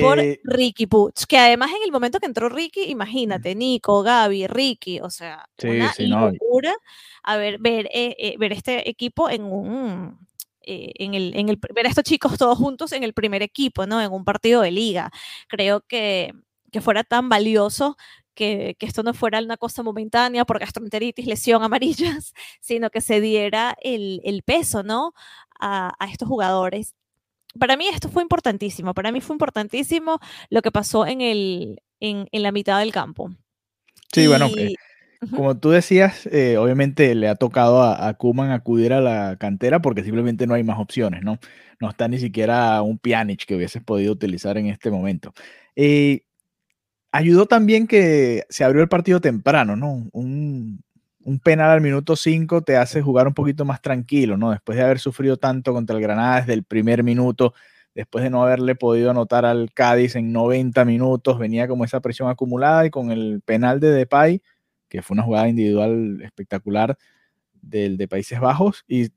por 0.00 0.20
eh, 0.20 0.40
Ricky 0.44 0.86
Puch, 0.86 1.24
que 1.26 1.38
además 1.38 1.70
en 1.70 1.82
el 1.84 1.92
momento 1.92 2.20
que 2.20 2.26
entró 2.26 2.48
Ricky, 2.48 2.84
imagínate, 2.84 3.54
Nico, 3.54 4.02
Gaby, 4.02 4.46
Ricky, 4.46 5.00
o 5.00 5.10
sea, 5.10 5.48
una 5.62 5.92
locura 6.30 6.74
a 7.22 7.36
ver, 7.36 7.58
ver, 7.58 7.86
eh, 7.92 8.16
eh, 8.18 8.36
ver 8.38 8.52
este 8.52 8.88
equipo 8.88 9.30
en 9.30 9.44
un, 9.44 10.26
en 10.62 11.14
el, 11.14 11.34
en 11.36 11.48
el, 11.48 11.58
ver 11.74 11.86
a 11.86 11.88
estos 11.88 12.04
chicos 12.04 12.38
todos 12.38 12.58
juntos 12.58 12.92
en 12.92 13.02
el 13.02 13.12
primer 13.12 13.42
equipo, 13.42 13.86
¿no? 13.86 14.00
En 14.00 14.12
un 14.12 14.24
partido 14.24 14.62
de 14.62 14.70
liga. 14.70 15.10
Creo 15.48 15.80
que, 15.82 16.32
que 16.70 16.80
fuera 16.80 17.04
tan 17.04 17.28
valioso 17.28 17.96
que, 18.34 18.76
que, 18.78 18.86
esto 18.86 19.02
no 19.02 19.14
fuera 19.14 19.40
una 19.40 19.56
cosa 19.56 19.82
momentánea 19.82 20.44
por 20.44 20.58
gastroenteritis, 20.58 21.26
lesión, 21.26 21.62
amarillas, 21.64 22.34
sino 22.60 22.90
que 22.90 23.00
se 23.00 23.20
diera 23.20 23.76
el, 23.82 24.20
el 24.24 24.42
peso, 24.42 24.82
¿no? 24.82 25.14
A, 25.60 25.94
a, 25.98 26.10
estos 26.10 26.28
jugadores 26.28 26.94
para 27.58 27.76
mí 27.76 27.86
esto 27.88 28.08
fue 28.08 28.22
importantísimo. 28.22 28.94
Para 28.94 29.12
mí 29.12 29.20
fue 29.20 29.34
importantísimo 29.34 30.20
lo 30.50 30.62
que 30.62 30.70
pasó 30.70 31.06
en, 31.06 31.20
el, 31.20 31.82
en, 32.00 32.26
la 32.32 32.52
mitad 32.52 32.78
del 32.80 32.92
campo. 32.92 33.30
Sí, 34.12 34.26
bueno, 34.26 34.48
eh, 34.56 34.74
como 35.30 35.56
tú 35.56 35.70
decías, 35.70 36.26
eh, 36.26 36.56
obviamente 36.56 37.14
le 37.14 37.28
ha 37.28 37.34
tocado 37.34 37.82
a, 37.82 38.12
Kuman 38.14 38.50
acudir 38.50 38.92
a 38.92 39.00
la 39.00 39.36
cantera 39.36 39.80
porque 39.80 40.02
simplemente 40.02 40.46
no 40.46 40.54
hay 40.54 40.64
más 40.64 40.78
opciones, 40.78 41.22
¿no? 41.22 41.38
No 41.80 41.90
está 41.90 42.08
ni 42.08 42.18
siquiera 42.18 42.80
un 42.82 42.98
Pjanic 42.98 43.44
que 43.44 43.54
hubieses 43.54 43.82
podido 43.82 44.12
utilizar 44.12 44.58
en 44.58 44.66
este 44.66 44.90
momento. 44.90 45.32
Eh, 45.76 46.22
ayudó 47.12 47.46
también 47.46 47.86
que 47.86 48.44
se 48.48 48.64
abrió 48.64 48.82
el 48.82 48.88
partido 48.88 49.20
temprano, 49.20 49.76
¿no? 49.76 50.08
Un, 50.12 50.82
un 51.24 51.38
penal 51.38 51.70
al 51.70 51.80
minuto 51.80 52.16
5 52.16 52.62
te 52.62 52.76
hace 52.76 53.02
jugar 53.02 53.26
un 53.26 53.34
poquito 53.34 53.64
más 53.64 53.80
tranquilo, 53.80 54.36
¿no? 54.36 54.50
Después 54.50 54.76
de 54.76 54.84
haber 54.84 54.98
sufrido 54.98 55.36
tanto 55.36 55.72
contra 55.72 55.96
el 55.96 56.02
Granada 56.02 56.40
desde 56.40 56.54
el 56.54 56.64
primer 56.64 57.02
minuto, 57.02 57.54
después 57.94 58.24
de 58.24 58.30
no 58.30 58.42
haberle 58.42 58.74
podido 58.74 59.10
anotar 59.10 59.44
al 59.44 59.72
Cádiz 59.72 60.16
en 60.16 60.32
90 60.32 60.84
minutos, 60.84 61.38
venía 61.38 61.68
como 61.68 61.84
esa 61.84 62.00
presión 62.00 62.28
acumulada 62.28 62.86
y 62.86 62.90
con 62.90 63.10
el 63.10 63.42
penal 63.44 63.80
de 63.80 63.90
Depay, 63.90 64.42
que 64.88 65.02
fue 65.02 65.14
una 65.14 65.22
jugada 65.22 65.48
individual 65.48 66.20
espectacular 66.22 66.96
del 67.60 67.96
de 67.96 68.08
Países 68.08 68.40
Bajos 68.40 68.84
y 68.88 69.08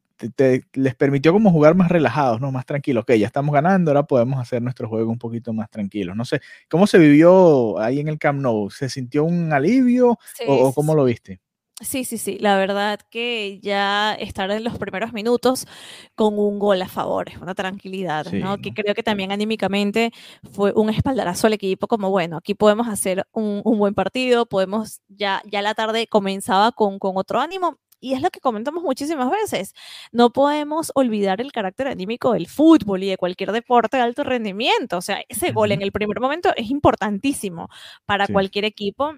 les 0.74 0.96
permitió 0.96 1.34
como 1.34 1.52
jugar 1.52 1.76
más 1.76 1.90
relajados, 1.90 2.40
¿no? 2.40 2.52
Más 2.52 2.66
tranquilos. 2.66 3.02
Ok, 3.02 3.14
ya 3.14 3.28
estamos 3.28 3.54
ganando, 3.54 3.92
ahora 3.92 4.04
podemos 4.04 4.40
hacer 4.40 4.62
nuestro 4.62 4.88
juego 4.88 5.12
un 5.12 5.20
poquito 5.20 5.52
más 5.54 5.70
tranquilos. 5.70 6.16
No 6.16 6.24
sé, 6.24 6.40
¿cómo 6.70 6.88
se 6.88 6.98
vivió 6.98 7.78
ahí 7.80 8.00
en 8.00 8.08
el 8.08 8.18
Camp 8.18 8.40
Nou? 8.40 8.70
¿Se 8.70 8.90
sintió 8.90 9.26
un 9.26 9.52
alivio 9.52 10.18
o, 10.48 10.74
cómo 10.74 10.96
lo 10.96 11.04
viste? 11.04 11.42
Sí, 11.82 12.06
sí, 12.06 12.18
sí. 12.18 12.38
La 12.40 12.58
verdad 12.58 13.02
que 13.10 13.60
ya 13.62 14.14
estar 14.14 14.50
en 14.50 14.64
los 14.64 14.78
primeros 14.78 15.12
minutos 15.12 15.68
con 16.16 16.40
un 16.40 16.58
gol 16.58 16.82
a 16.82 16.88
favor 16.88 17.28
es 17.30 17.38
una 17.38 17.54
tranquilidad, 17.54 18.32
¿no? 18.32 18.58
Que 18.60 18.74
creo 18.74 18.96
que 18.96 19.04
también 19.04 19.34
anímicamente 19.34 20.14
fue 20.54 20.72
un 20.74 20.90
espaldarazo 20.90 21.48
al 21.48 21.54
equipo, 21.54 21.88
como 21.88 22.10
bueno, 22.10 22.38
aquí 22.38 22.54
podemos 22.54 22.88
hacer 22.88 23.28
un, 23.34 23.62
buen 23.64 23.94
partido, 23.94 24.46
podemos, 24.46 25.02
ya, 25.10 25.42
ya 25.52 25.62
la 25.62 25.74
tarde 25.74 26.08
comenzaba 26.08 26.72
con, 26.72 26.98
con 26.98 27.18
otro 27.18 27.42
ánimo. 27.42 27.78
Y 28.00 28.14
es 28.14 28.22
lo 28.22 28.30
que 28.30 28.40
comentamos 28.40 28.84
muchísimas 28.84 29.30
veces. 29.32 29.74
No 30.12 30.32
podemos 30.32 30.92
olvidar 30.96 31.42
el 31.42 31.52
carácter 31.52 31.88
anímico 31.88 32.34
del 32.34 32.48
fútbol 32.48 33.04
y 33.04 33.10
de 33.10 33.18
cualquier 33.18 33.52
deporte 33.52 33.98
de 33.98 34.04
alto 34.04 34.24
rendimiento. 34.24 34.98
O 34.98 35.02
sea, 35.02 35.24
ese 35.28 35.52
gol 35.52 35.72
en 35.72 35.82
el 35.82 35.92
primer 35.92 36.20
momento 36.20 36.54
es 36.56 36.70
importantísimo 36.70 37.68
para 38.06 38.28
cualquier 38.28 38.66
equipo 38.66 39.16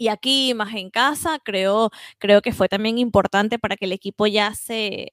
y 0.00 0.08
aquí 0.08 0.54
más 0.54 0.74
en 0.74 0.88
casa, 0.90 1.38
creo, 1.44 1.90
creo 2.18 2.40
que 2.40 2.52
fue 2.52 2.68
también 2.70 2.96
importante 2.98 3.58
para 3.58 3.76
que 3.76 3.84
el 3.84 3.92
equipo 3.92 4.26
ya 4.26 4.54
se, 4.54 5.10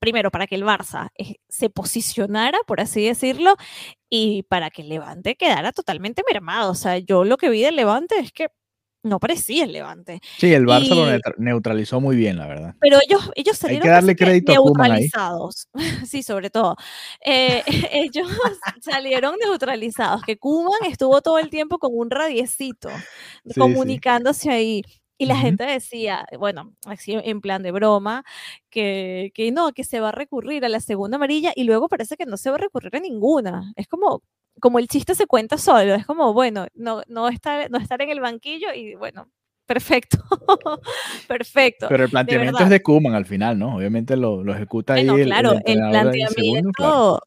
primero, 0.00 0.30
para 0.30 0.46
que 0.46 0.54
el 0.56 0.64
Barça 0.64 1.10
eh, 1.18 1.36
se 1.50 1.70
posicionara, 1.70 2.58
por 2.66 2.80
así 2.80 3.04
decirlo, 3.06 3.56
y 4.10 4.44
para 4.44 4.70
que 4.70 4.82
el 4.82 4.88
Levante 4.90 5.36
quedara 5.36 5.72
totalmente 5.72 6.22
mermado. 6.32 6.72
O 6.72 6.74
sea, 6.74 6.98
yo 6.98 7.24
lo 7.24 7.36
que 7.38 7.50
vi 7.50 7.62
del 7.62 7.76
Levante 7.76 8.18
es 8.18 8.32
que 8.32 8.48
no 9.04 9.20
parecía 9.20 9.64
el 9.64 9.72
Levante. 9.72 10.20
Sí, 10.38 10.52
el 10.52 10.66
Barça 10.66 10.94
lo 10.94 11.06
neutralizó 11.38 12.00
muy 12.00 12.16
bien, 12.16 12.38
la 12.38 12.46
verdad. 12.46 12.74
Pero 12.80 12.98
ellos, 13.06 13.30
ellos 13.36 13.56
salieron 13.56 13.82
Hay 13.82 13.88
que 13.88 13.92
darle 13.92 14.16
crédito 14.16 14.52
neutralizados. 14.52 15.68
sí, 16.06 16.22
sobre 16.22 16.50
todo. 16.50 16.76
Eh, 17.24 17.62
ellos 17.92 18.28
salieron 18.80 19.36
neutralizados, 19.38 20.22
que 20.22 20.38
Kuman 20.38 20.84
estuvo 20.88 21.20
todo 21.20 21.38
el 21.38 21.50
tiempo 21.50 21.78
con 21.78 21.90
un 21.92 22.10
radiecito, 22.10 22.88
comunicándose 23.56 24.50
ahí. 24.50 24.82
Y 25.16 25.26
la 25.26 25.36
gente 25.36 25.64
decía, 25.64 26.26
bueno, 26.40 26.74
así 26.86 27.12
en 27.12 27.40
plan 27.40 27.62
de 27.62 27.70
broma, 27.70 28.24
que, 28.68 29.30
que 29.32 29.52
no, 29.52 29.72
que 29.72 29.84
se 29.84 30.00
va 30.00 30.08
a 30.08 30.12
recurrir 30.12 30.64
a 30.64 30.68
la 30.68 30.80
segunda 30.80 31.16
amarilla 31.16 31.52
y 31.54 31.62
luego 31.62 31.88
parece 31.88 32.16
que 32.16 32.26
no 32.26 32.36
se 32.36 32.50
va 32.50 32.56
a 32.56 32.58
recurrir 32.58 32.96
a 32.96 33.00
ninguna. 33.00 33.72
Es 33.76 33.86
como, 33.86 34.22
como 34.60 34.78
el 34.78 34.88
chiste 34.88 35.14
se 35.14 35.26
cuenta 35.26 35.58
solo, 35.58 35.94
es 35.94 36.06
como, 36.06 36.32
bueno, 36.32 36.66
no, 36.74 37.02
no, 37.08 37.28
estar, 37.28 37.70
no 37.70 37.78
estar 37.78 38.00
en 38.02 38.10
el 38.10 38.20
banquillo 38.20 38.72
y 38.74 38.94
bueno, 38.94 39.28
perfecto, 39.66 40.18
perfecto. 41.28 41.86
Pero 41.88 42.04
el 42.04 42.10
planteamiento 42.10 42.62
es 42.62 42.70
de 42.70 42.82
Kuman 42.82 43.14
al 43.14 43.26
final, 43.26 43.58
¿no? 43.58 43.76
Obviamente 43.76 44.16
lo, 44.16 44.42
lo 44.42 44.54
ejecuta 44.54 44.94
ahí. 44.94 45.08
El, 45.08 45.26
claro, 45.26 45.54
el, 45.64 45.78
planteamiento, 45.78 46.72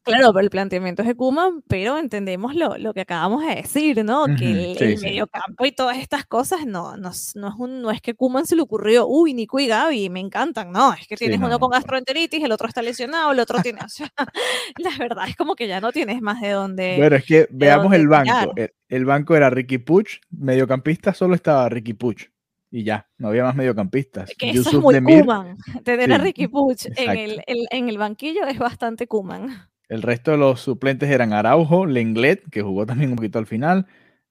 claro. 0.04 0.32
pero 0.32 0.38
el 0.40 0.50
planteamiento 0.50 1.02
es 1.02 1.08
de 1.08 1.14
Kuman, 1.14 1.62
pero 1.68 1.98
entendemos 1.98 2.54
lo, 2.54 2.78
lo, 2.78 2.94
que 2.94 3.02
acabamos 3.02 3.44
de 3.46 3.56
decir, 3.56 4.04
¿no? 4.04 4.26
que 4.38 4.72
el, 4.72 5.00
mediocampo 5.00 5.66
y 5.66 5.72
todas 5.72 5.98
estas 5.98 6.26
cosas, 6.26 6.66
no, 6.66 6.96
no, 6.96 7.10
no, 7.34 7.48
es 7.48 7.54
un, 7.58 7.82
no 7.82 7.90
es 7.90 8.00
que 8.00 8.14
Kuman 8.14 8.46
se 8.46 8.56
le 8.56 8.62
ocurrió, 8.62 9.06
uy, 9.06 9.34
Nico 9.34 9.58
y 9.58 9.66
Gaby, 9.66 10.10
me 10.10 10.20
encantan, 10.20 10.72
no, 10.72 10.92
es 10.94 11.06
que 11.06 11.16
tienes 11.16 11.40
uno 11.40 11.58
con 11.58 11.70
gastroenteritis, 11.70 12.42
el 12.42 12.52
otro 12.52 12.68
está 12.68 12.82
lesionado, 12.82 13.32
el 13.32 13.40
otro 13.40 13.60
tiene, 13.62 13.80
o 13.84 13.88
sea, 13.88 14.12
la 14.78 14.90
verdad 14.98 15.28
es 15.28 15.36
como 15.36 15.54
que 15.54 15.68
ya 15.68 15.80
no 15.80 15.92
tienes 15.92 16.20
más 16.22 16.40
de 16.40 16.50
dónde. 16.50 16.96
Bueno, 16.98 17.16
es 17.16 17.24
que 17.24 17.48
veamos 17.50 17.92
el 17.94 18.08
banco. 18.08 18.52
El, 18.56 18.70
el, 18.88 19.04
banco 19.04 19.36
era 19.36 19.50
Ricky 19.50 19.78
Puch, 19.78 20.20
mediocampista 20.30 21.14
solo 21.14 21.34
estaba 21.34 21.68
Ricky 21.68 21.94
Puch 21.94 22.30
y 22.70 22.84
ya, 22.84 23.08
no 23.16 23.28
había 23.28 23.44
más 23.44 23.56
mediocampistas. 23.56 24.30
Que 24.38 24.50
eso 24.50 24.68
es 24.68 24.74
muy 24.78 24.94
Demir, 24.94 25.24
Tener 25.84 26.12
a 26.12 26.18
Ricky 26.18 26.48
Puch 26.48 26.86
en 26.96 27.10
el, 27.10 27.42
en 27.46 27.88
el, 27.88 27.98
banquillo 27.98 28.46
es 28.46 28.58
bastante 28.58 29.06
Kuman. 29.06 29.48
El 29.88 30.02
resto 30.02 30.32
de 30.32 30.36
los 30.36 30.60
suplentes 30.60 31.08
eran 31.08 31.32
Araujo, 31.32 31.86
Lenglet, 31.86 32.48
que 32.50 32.62
jugó 32.62 32.84
también 32.84 33.10
un 33.10 33.16
poquito 33.16 33.38
al 33.38 33.46
final, 33.46 33.86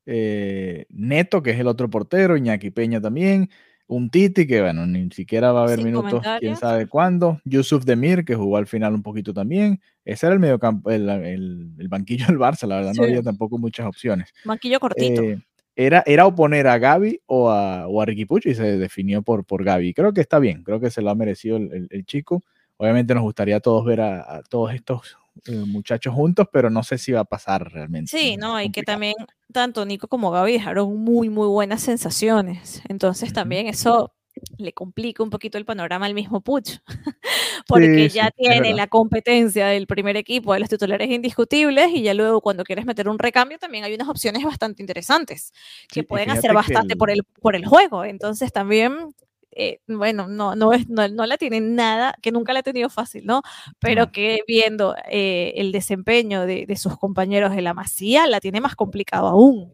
eh, 0.05 0.85
Neto, 0.89 1.41
que 1.41 1.51
es 1.51 1.59
el 1.59 1.67
otro 1.67 1.89
portero, 1.89 2.37
Iñaki 2.37 2.69
Peña 2.69 3.01
también, 3.01 3.49
un 3.87 4.09
Titi, 4.09 4.45
que 4.45 4.61
bueno, 4.61 4.85
ni 4.85 5.09
siquiera 5.11 5.51
va 5.51 5.61
a 5.61 5.63
haber 5.63 5.83
minutos, 5.83 6.21
quién 6.39 6.57
sabe 6.57 6.87
cuándo, 6.87 7.39
Yusuf 7.45 7.85
Demir, 7.85 8.25
que 8.25 8.35
jugó 8.35 8.57
al 8.57 8.67
final 8.67 8.93
un 8.93 9.01
poquito 9.01 9.33
también. 9.33 9.81
Ese 10.03 10.25
era 10.25 10.33
el 10.33 10.39
mediocampo, 10.39 10.91
el, 10.91 11.09
el, 11.09 11.87
banquillo 11.87 12.27
del 12.27 12.37
Barça, 12.37 12.67
la 12.67 12.77
verdad, 12.77 12.93
no 12.95 13.03
había 13.03 13.21
tampoco 13.21 13.57
muchas 13.57 13.87
opciones. 13.87 14.33
Banquillo 14.45 14.79
cortito. 14.79 15.21
Eh, 15.21 15.39
era, 15.77 16.03
era 16.07 16.25
oponer 16.25 16.67
a 16.67 16.79
Gaby 16.79 17.21
o 17.27 17.49
a, 17.51 17.87
o 17.87 18.01
a 18.01 18.05
Ricky 18.05 18.25
Puch 18.25 18.47
y 18.47 18.55
se 18.55 18.77
definió 18.77 19.21
por, 19.21 19.45
por 19.45 19.63
Gaby. 19.63 19.93
Creo 19.93 20.11
que 20.11 20.21
está 20.21 20.39
bien, 20.39 20.63
creo 20.63 20.79
que 20.79 20.89
se 20.89 21.01
lo 21.01 21.11
ha 21.11 21.15
merecido 21.15 21.57
el, 21.57 21.87
el, 21.89 22.05
chico. 22.05 22.43
Obviamente 22.77 23.13
nos 23.13 23.23
gustaría 23.23 23.57
a 23.57 23.59
todos 23.59 23.85
ver 23.85 24.01
a, 24.01 24.41
todos 24.49 24.73
estos 24.73 25.17
eh, 25.45 25.63
muchachos 25.67 26.13
juntos, 26.13 26.47
pero 26.51 26.69
no 26.69 26.83
sé 26.83 26.97
si 26.97 27.11
va 27.11 27.21
a 27.21 27.25
pasar 27.25 27.71
realmente. 27.71 28.09
Sí, 28.09 28.37
no, 28.37 28.61
y 28.61 28.69
que 28.71 28.83
también 28.83 29.15
tanto 29.51 29.85
Nico 29.85 30.07
como 30.07 30.31
Gaby 30.31 30.53
dejaron 30.53 30.95
muy, 30.97 31.29
muy 31.29 31.47
buenas 31.47 31.81
sensaciones. 31.81 32.81
Entonces 32.87 33.33
también 33.33 33.67
eso 33.67 34.13
le 34.57 34.71
complica 34.71 35.23
un 35.23 35.29
poquito 35.31 35.57
el 35.57 35.65
panorama 35.65 36.05
al 36.05 36.13
mismo 36.13 36.41
Puch, 36.41 36.77
porque 37.67 38.07
Sí, 38.09 38.15
ya 38.15 38.27
sí, 38.27 38.31
tiene 38.37 38.73
la 38.75 38.87
competencia 38.87 39.67
del 39.67 39.87
primer 39.87 40.15
equipo 40.15 40.53
de 40.53 40.59
los 40.61 40.69
titulares 40.69 41.09
indiscutibles 41.09 41.89
y 41.91 42.03
ya 42.03 42.13
luego 42.13 42.39
cuando 42.41 42.63
quieres 42.63 42.85
meter 42.85 43.09
un 43.09 43.19
recambio 43.19 43.57
también 43.59 43.83
hay 43.83 43.93
unas 43.95 44.07
opciones 44.09 44.43
bastante 44.43 44.81
interesantes 44.83 45.51
que 45.91 46.01
Sí, 46.01 46.03
pueden 46.03 46.29
hacer 46.29 46.51
que 46.51 46.55
bastante 46.55 46.93
el- 46.93 46.97
por, 46.99 47.09
el, 47.11 47.23
por 47.41 47.55
el 47.55 47.65
juego. 47.65 48.05
Entonces 48.05 48.51
también, 48.53 49.09
eh, 49.57 49.81
bueno, 49.87 50.27
no, 50.27 50.55
no, 50.55 50.73
es, 50.73 50.87
no, 50.89 51.07
no 51.07 51.25
la 51.25 51.37
tiene 51.37 51.61
nada, 51.61 52.15
que 52.21 52.31
nunca 52.31 52.53
la 52.53 52.59
ha 52.59 52.63
tenido 52.63 52.89
fácil, 52.89 53.25
¿no? 53.25 53.41
Pero 53.79 54.11
que 54.11 54.39
viendo 54.47 54.95
eh, 55.09 55.53
el 55.57 55.71
desempeño 55.71 56.45
de, 56.45 56.65
de 56.67 56.75
sus 56.77 56.97
compañeros 56.97 57.55
de 57.55 57.61
la 57.61 57.73
Masía, 57.73 58.27
la 58.27 58.39
tiene 58.41 58.61
más 58.61 58.75
complicado 58.75 59.27
aún. 59.27 59.73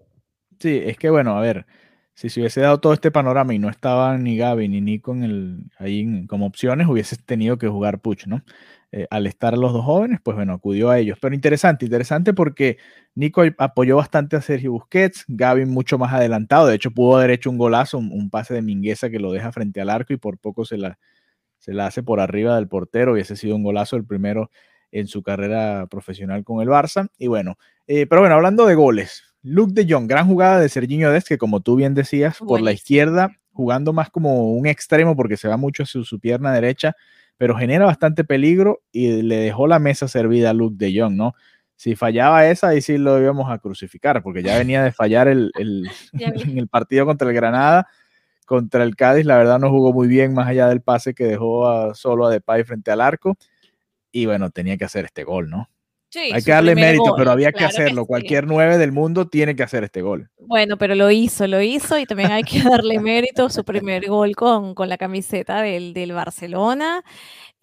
Sí, 0.59 0.79
es 0.83 0.97
que 0.97 1.09
bueno, 1.09 1.37
a 1.37 1.41
ver, 1.41 1.65
si 2.13 2.29
se 2.29 2.39
hubiese 2.39 2.61
dado 2.61 2.79
todo 2.79 2.93
este 2.93 3.11
panorama 3.11 3.53
y 3.53 3.59
no 3.59 3.69
estaban 3.69 4.23
ni 4.23 4.37
Gaby 4.37 4.69
ni 4.69 4.81
Nico 4.81 5.11
en 5.13 5.23
el, 5.23 5.71
ahí 5.77 6.01
en- 6.01 6.27
como 6.27 6.45
opciones, 6.45 6.87
hubiese 6.87 7.17
tenido 7.17 7.57
que 7.57 7.67
jugar 7.67 7.99
Puch, 8.01 8.27
¿no? 8.27 8.43
Eh, 8.95 9.07
al 9.09 9.25
estar 9.25 9.57
los 9.57 9.73
dos 9.73 9.83
jóvenes, 9.83 10.19
pues 10.21 10.35
bueno, 10.35 10.53
acudió 10.53 10.91
a 10.91 10.99
ellos. 10.99 11.17
Pero 11.19 11.33
interesante, 11.33 11.85
interesante 11.85 12.31
porque 12.31 12.77
Nico 13.15 13.41
apoyó 13.57 13.95
bastante 13.95 14.35
a 14.35 14.41
Sergio 14.41 14.71
Busquets, 14.71 15.25
Gaby 15.27 15.65
mucho 15.65 15.97
más 15.97 16.13
adelantado, 16.13 16.67
de 16.67 16.75
hecho 16.75 16.91
pudo 16.91 17.17
haber 17.17 17.31
hecho 17.31 17.49
un 17.49 17.57
golazo, 17.57 17.97
un, 17.97 18.11
un 18.11 18.29
pase 18.29 18.53
de 18.53 18.61
Mingueza 18.61 19.09
que 19.09 19.17
lo 19.17 19.31
deja 19.31 19.51
frente 19.51 19.81
al 19.81 19.89
arco 19.89 20.13
y 20.13 20.17
por 20.17 20.37
poco 20.37 20.63
se 20.63 20.77
la, 20.77 20.99
se 21.57 21.73
la 21.73 21.87
hace 21.87 22.03
por 22.03 22.19
arriba 22.19 22.55
del 22.55 22.67
portero, 22.67 23.13
hubiese 23.13 23.35
sido 23.35 23.55
un 23.55 23.63
golazo 23.63 23.95
el 23.95 24.05
primero 24.05 24.51
en 24.91 25.07
su 25.07 25.23
carrera 25.23 25.87
profesional 25.87 26.43
con 26.43 26.61
el 26.61 26.67
Barça. 26.67 27.07
Y 27.17 27.25
bueno, 27.25 27.57
eh, 27.87 28.05
pero 28.05 28.21
bueno, 28.21 28.35
hablando 28.35 28.67
de 28.67 28.75
goles, 28.75 29.23
Luke 29.41 29.73
de 29.73 29.91
Jong, 29.91 30.07
gran 30.07 30.27
jugada 30.27 30.59
de 30.59 30.69
Serginho 30.69 31.11
Dest, 31.11 31.27
que 31.29 31.39
como 31.39 31.61
tú 31.61 31.77
bien 31.77 31.95
decías, 31.95 32.37
por 32.37 32.61
la 32.61 32.71
izquierda, 32.71 33.31
jugando 33.53 33.91
más 33.91 34.11
como 34.11 34.53
un 34.53 34.67
extremo 34.67 35.15
porque 35.15 35.35
se 35.35 35.47
va 35.47 35.57
mucho 35.57 35.81
hacia 35.81 36.03
su 36.03 36.19
pierna 36.19 36.53
derecha, 36.53 36.95
pero 37.37 37.55
genera 37.57 37.85
bastante 37.85 38.23
peligro 38.23 38.81
y 38.91 39.21
le 39.23 39.37
dejó 39.37 39.67
la 39.67 39.79
mesa 39.79 40.07
servida 40.07 40.51
a 40.51 40.53
Luke 40.53 40.75
de 40.77 40.99
Jong, 40.99 41.15
¿no? 41.15 41.33
Si 41.75 41.95
fallaba 41.95 42.47
esa, 42.47 42.69
ahí 42.69 42.81
sí 42.81 42.97
lo 42.97 43.19
íbamos 43.21 43.49
a 43.51 43.57
crucificar, 43.57 44.21
porque 44.23 44.43
ya 44.43 44.57
venía 44.57 44.83
de 44.83 44.91
fallar 44.91 45.27
el, 45.27 45.51
el, 45.57 45.89
en 46.53 46.57
el 46.57 46.67
partido 46.67 47.05
contra 47.05 47.27
el 47.29 47.35
Granada, 47.35 47.87
contra 48.45 48.83
el 48.83 48.95
Cádiz, 48.95 49.25
la 49.25 49.37
verdad 49.37 49.59
no 49.59 49.69
jugó 49.69 49.93
muy 49.93 50.07
bien, 50.07 50.33
más 50.33 50.47
allá 50.47 50.67
del 50.67 50.81
pase 50.81 51.13
que 51.13 51.25
dejó 51.25 51.67
a- 51.67 51.95
solo 51.95 52.25
a 52.27 52.31
Depay 52.31 52.63
frente 52.63 52.91
al 52.91 53.01
arco, 53.01 53.35
y 54.11 54.25
bueno, 54.27 54.51
tenía 54.51 54.77
que 54.77 54.85
hacer 54.85 55.05
este 55.05 55.23
gol, 55.23 55.49
¿no? 55.49 55.69
Sí, 56.13 56.29
Hay 56.31 56.43
que 56.43 56.51
darle 56.51 56.75
mérito, 56.75 57.05
gol, 57.05 57.13
pero 57.17 57.31
había 57.31 57.51
que 57.51 57.65
hacerlo. 57.65 58.03
sí. 58.03 58.07
Cualquier 58.07 58.45
nueve 58.45 58.77
del 58.77 58.91
mundo 58.91 59.27
tiene 59.27 59.55
que 59.55 59.63
hacer 59.63 59.83
este 59.83 60.03
gol. 60.03 60.29
Bueno, 60.37 60.77
pero 60.77 60.93
lo 60.93 61.09
hizo, 61.09 61.47
lo 61.47 61.59
hizo 61.59 61.97
y 61.97 62.05
también 62.05 62.31
hay 62.31 62.43
que 62.43 62.59
darle 62.83 62.99
mérito 62.99 63.49
su 63.49 63.63
primer 63.63 64.07
gol 64.07 64.35
con, 64.35 64.75
con 64.75 64.89
la 64.89 64.99
camiseta 64.99 65.63
del, 65.63 65.91
del 65.95 66.11
Barcelona. 66.11 67.01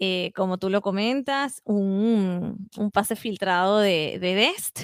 Eh, 0.01 0.33
como 0.35 0.59
tú 0.59 0.69
lo 0.69 0.81
comentas, 0.81 1.63
un, 1.65 2.69
un 2.77 2.91
pase 2.91 3.15
filtrado 3.15 3.79
de, 3.79 4.19
de 4.21 4.35
Dest 4.35 4.81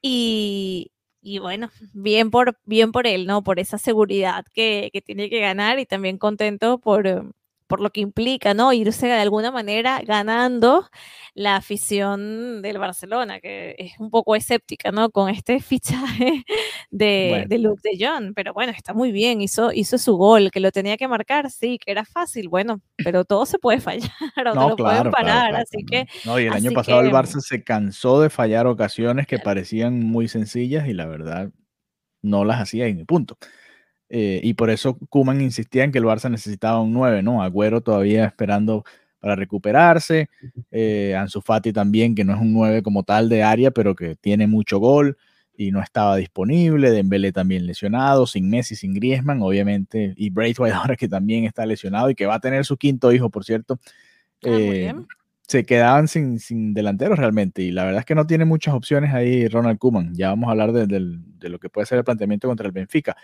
y, 0.00 0.92
y 1.20 1.40
bueno, 1.40 1.68
bien 1.92 2.30
por, 2.30 2.60
bien 2.64 2.92
por 2.92 3.08
él, 3.08 3.26
¿no? 3.26 3.42
Por 3.42 3.58
esa 3.58 3.76
seguridad 3.76 4.44
que, 4.54 4.90
que 4.92 5.02
tiene 5.02 5.28
que 5.28 5.40
ganar 5.40 5.80
y 5.80 5.86
también 5.86 6.16
contento 6.16 6.78
por, 6.78 7.34
por 7.70 7.80
lo 7.80 7.90
que 7.90 8.00
implica, 8.00 8.52
¿no? 8.52 8.72
Irse 8.72 9.06
de 9.06 9.12
alguna 9.12 9.52
manera 9.52 10.00
ganando 10.04 10.90
la 11.34 11.54
afición 11.54 12.62
del 12.62 12.78
Barcelona, 12.78 13.38
que 13.38 13.76
es 13.78 13.92
un 14.00 14.10
poco 14.10 14.34
escéptica, 14.34 14.90
¿no? 14.90 15.10
Con 15.10 15.30
este 15.30 15.60
fichaje 15.60 16.44
de, 16.90 17.28
Bueno. 17.30 17.46
de 17.48 17.58
Luke 17.58 17.80
de 17.84 18.04
Jong, 18.04 18.34
pero 18.34 18.52
bueno, 18.52 18.72
está 18.76 18.92
muy 18.92 19.12
bien, 19.12 19.40
hizo, 19.40 19.72
hizo 19.72 19.98
su 19.98 20.16
gol, 20.16 20.50
que 20.50 20.58
lo 20.58 20.72
tenía 20.72 20.96
que 20.96 21.06
marcar, 21.06 21.48
sí, 21.48 21.78
que 21.78 21.92
era 21.92 22.04
fácil, 22.04 22.48
bueno, 22.48 22.80
pero 22.96 23.24
todo 23.24 23.46
se 23.46 23.60
puede 23.60 23.80
fallar 23.80 24.10
o 24.48 24.52
te 24.52 24.68
lo 24.68 24.76
pueden 24.76 25.10
parar, 25.12 25.54
así 25.54 25.84
que 25.88 26.08
No, 26.24 26.40
y 26.40 26.46
el 26.46 26.52
año 26.52 26.72
pasado 26.72 27.02
el 27.02 27.12
Barça 27.12 27.38
se 27.40 27.62
cansó 27.62 28.20
de 28.20 28.30
fallar 28.30 28.66
ocasiones 28.66 29.28
que 29.28 29.38
parecían 29.38 30.00
muy 30.00 30.26
sencillas 30.26 30.88
y 30.88 30.92
la 30.92 31.06
verdad 31.06 31.50
no 32.20 32.44
las 32.44 32.60
hacía 32.60 32.88
y 32.88 33.04
punto. 33.04 33.38
Eh, 34.10 34.40
y 34.42 34.54
por 34.54 34.70
eso 34.70 34.98
Kuman 35.08 35.40
insistía 35.40 35.84
en 35.84 35.92
que 35.92 35.98
el 35.98 36.04
Barça 36.04 36.30
necesitaba 36.30 36.80
un 36.80 36.92
9, 36.92 37.22
¿no? 37.22 37.42
Agüero 37.42 37.80
todavía 37.80 38.24
esperando 38.26 38.84
para 39.20 39.36
recuperarse, 39.36 40.28
eh, 40.70 41.14
Ansu 41.16 41.40
Fati 41.42 41.72
también, 41.72 42.14
que 42.14 42.24
no 42.24 42.34
es 42.34 42.40
un 42.40 42.52
9 42.52 42.82
como 42.82 43.02
tal 43.04 43.28
de 43.28 43.42
área, 43.42 43.70
pero 43.70 43.94
que 43.94 44.16
tiene 44.16 44.46
mucho 44.46 44.78
gol 44.78 45.16
y 45.56 45.70
no 45.72 45.82
estaba 45.82 46.16
disponible, 46.16 46.90
Dembélé 46.90 47.32
también 47.32 47.66
lesionado, 47.66 48.26
sin 48.26 48.48
Messi, 48.48 48.76
sin 48.76 48.94
Griezmann, 48.94 49.42
obviamente, 49.42 50.14
y 50.16 50.30
Braithwaite 50.30 50.74
ahora 50.92 50.96
que 50.96 51.08
también 51.08 51.44
está 51.44 51.66
lesionado 51.66 52.10
y 52.10 52.14
que 52.14 52.26
va 52.26 52.36
a 52.36 52.40
tener 52.40 52.64
su 52.64 52.76
quinto 52.78 53.12
hijo, 53.12 53.30
por 53.30 53.44
cierto. 53.44 53.78
Ah, 54.44 54.58
muy 54.60 54.78
Eh, 54.78 54.80
bien. 54.80 55.06
se 55.48 55.64
quedaban 55.64 56.08
sin, 56.08 56.38
sin 56.38 56.74
delanteros 56.74 57.18
realmente 57.18 57.62
y 57.62 57.72
la 57.72 57.84
verdad 57.84 58.00
es 58.00 58.06
que 58.06 58.14
no 58.14 58.26
tiene 58.26 58.44
muchas 58.44 58.74
opciones 58.74 59.12
ahí 59.14 59.48
Ronald 59.48 59.78
Koeman. 59.78 60.14
Ya 60.14 60.28
vamos 60.30 60.48
a 60.48 60.52
hablar 60.52 60.72
de, 60.72 60.86
del- 60.86 61.20
de 61.38 61.48
lo 61.48 61.58
que 61.58 61.68
puede 61.70 61.86
ser 61.86 61.98
el 61.98 62.04
planteamiento 62.04 62.48
contra 62.48 62.66
el 62.66 62.72
Benfica. 62.72 63.16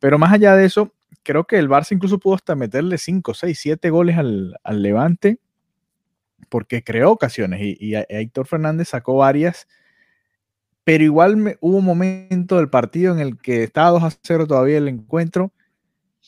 Pero 0.00 0.18
más 0.18 0.32
allá 0.32 0.54
de 0.56 0.64
eso, 0.66 0.92
creo 1.22 1.44
que 1.44 1.58
el 1.58 1.68
Barça 1.68 1.92
incluso 1.92 2.18
pudo 2.18 2.34
hasta 2.36 2.54
meterle 2.54 2.98
5, 2.98 3.34
6, 3.34 3.58
7 3.60 3.90
goles 3.90 4.16
al, 4.18 4.56
al 4.64 4.82
Levante 4.82 5.38
porque 6.48 6.82
creó 6.82 7.10
ocasiones 7.12 7.60
y, 7.62 7.76
y 7.80 7.94
Héctor 8.08 8.46
Fernández 8.46 8.88
sacó 8.88 9.16
varias. 9.16 9.66
Pero 10.84 11.04
igual 11.04 11.36
me- 11.36 11.56
hubo 11.60 11.76
un 11.78 11.84
momento 11.84 12.56
del 12.56 12.70
partido 12.70 13.12
en 13.12 13.20
el 13.20 13.36
que 13.38 13.62
estaba 13.62 13.90
2 13.90 14.02
a 14.04 14.10
0 14.22 14.46
todavía 14.46 14.78
el 14.78 14.88
encuentro 14.88 15.52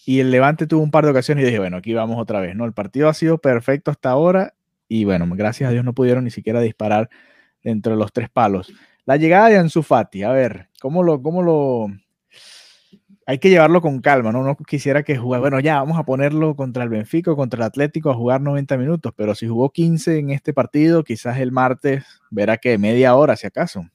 y 0.06 0.20
el 0.20 0.30
Levante 0.30 0.66
tuvo 0.66 0.83
un 0.83 0.90
par 0.90 1.04
de 1.04 1.11
ocasiones 1.12 1.42
y 1.44 1.46
dije, 1.46 1.59
bueno, 1.61 1.78
aquí 1.78 1.94
vamos 1.94 2.18
otra 2.20 2.40
vez, 2.40 2.56
¿no? 2.56 2.64
El 2.66 2.72
partido 2.74 3.09
ha 3.09 3.14
sido 3.14 3.38
perfecto 3.38 3.90
hasta 3.90 4.11
ahora 4.11 4.54
y 4.88 5.04
bueno, 5.04 5.26
gracias 5.37 5.68
a 5.70 5.72
Dios 5.72 5.85
no 5.85 5.94
pudieron 5.94 6.24
ni 6.24 6.30
siquiera 6.30 6.61
disparar 6.61 7.11
dentro 7.64 7.92
de 7.94 7.98
los 7.98 8.12
tres 8.12 8.30
palos. 8.30 8.72
La 9.06 9.16
llegada 9.16 9.48
de 9.48 9.59
Ansu 9.59 9.83
Fati, 9.83 10.22
a 10.24 10.33
ver, 10.33 10.68
¿cómo 10.80 11.02
lo, 11.02 11.22
cómo 11.22 11.42
lo... 11.42 11.88
Hay 13.31 13.38
que 13.38 13.49
llevarlo 13.49 13.81
con 13.81 14.01
calma, 14.01 14.33
¿no? 14.33 14.43
No 14.43 14.57
quisiera 14.57 15.05
que 15.05 15.16
juegue, 15.16 15.40
bueno, 15.40 15.61
ya 15.61 15.77
vamos 15.77 15.97
a 15.97 16.03
ponerlo 16.03 16.57
contra 16.57 16.83
el 16.83 16.88
Benfica 16.88 17.33
contra 17.37 17.59
el 17.59 17.62
Atlético 17.62 18.11
a 18.11 18.14
jugar 18.14 18.40
90 18.40 18.77
minutos, 18.77 19.12
pero 19.14 19.37
si 19.37 19.47
jugó 19.47 19.71
15 19.71 20.19
en 20.19 20.31
este 20.31 20.53
partido, 20.53 21.05
quizás 21.05 21.38
el 21.38 21.53
martes 21.53 22.05
verá 22.33 22.57
que 22.57 22.77
media 22.77 23.14
hora, 23.14 23.37
si 23.37 23.47
acaso. 23.47 23.87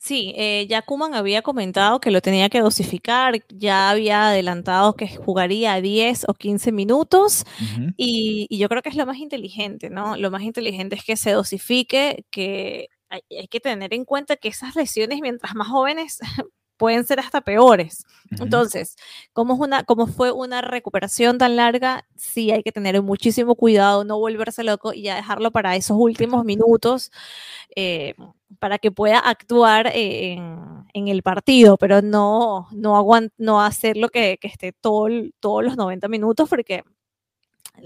Sí, 0.00 0.34
eh, 0.36 0.66
ya 0.68 0.82
Kuman 0.82 1.14
había 1.14 1.42
comentado 1.42 2.00
que 2.00 2.10
lo 2.10 2.20
tenía 2.20 2.48
que 2.48 2.58
dosificar, 2.58 3.44
ya 3.48 3.90
había 3.90 4.30
adelantado 4.30 4.96
que 4.96 5.06
jugaría 5.06 5.80
10 5.80 6.24
o 6.26 6.34
15 6.34 6.72
minutos 6.72 7.44
y, 7.96 8.48
y 8.50 8.58
yo 8.58 8.68
creo 8.68 8.82
que 8.82 8.88
es 8.88 8.96
lo 8.96 9.06
más 9.06 9.18
inteligente, 9.18 9.88
¿no? 9.88 10.16
Lo 10.16 10.32
más 10.32 10.42
inteligente 10.42 10.96
es 10.96 11.04
que 11.04 11.16
se 11.16 11.30
dosifique, 11.30 12.24
que 12.30 12.88
hay, 13.08 13.20
hay 13.38 13.46
que 13.46 13.60
tener 13.60 13.94
en 13.94 14.04
cuenta 14.04 14.34
que 14.34 14.48
esas 14.48 14.74
lesiones, 14.74 15.20
mientras 15.20 15.54
más 15.54 15.68
jóvenes, 15.68 16.18
pueden 16.80 17.04
ser 17.04 17.20
hasta 17.20 17.42
peores. 17.42 18.06
Ujú. 18.32 18.44
Entonces, 18.44 18.96
como, 19.34 19.52
es 19.52 19.60
una, 19.60 19.84
como 19.84 20.06
fue 20.06 20.32
una 20.32 20.62
recuperación 20.62 21.36
tan 21.36 21.54
larga, 21.56 22.06
sí 22.16 22.50
hay 22.50 22.62
que 22.62 22.72
tener 22.72 23.00
muchísimo 23.02 23.54
cuidado, 23.54 24.02
no 24.02 24.18
volverse 24.18 24.64
loco 24.64 24.94
y 24.94 25.02
ya 25.02 25.16
dejarlo 25.16 25.50
para 25.50 25.76
esos 25.76 25.98
últimos 26.00 26.42
minutos 26.46 27.12
eh, 27.76 28.14
para 28.58 28.78
que 28.78 28.90
pueda 28.90 29.18
actuar 29.18 29.88
eh, 29.88 30.32
en, 30.32 30.86
en 30.94 31.08
el 31.08 31.22
partido, 31.22 31.76
pero 31.76 32.00
no, 32.00 32.66
no, 32.72 32.96
aguant 32.96 33.30
no 33.36 33.60
hacerlo 33.60 34.08
que, 34.08 34.38
que 34.40 34.48
esté 34.48 34.72
todo, 34.72 35.08
todos 35.38 35.62
los 35.62 35.76
90 35.76 36.08
minutos 36.08 36.48
porque 36.48 36.82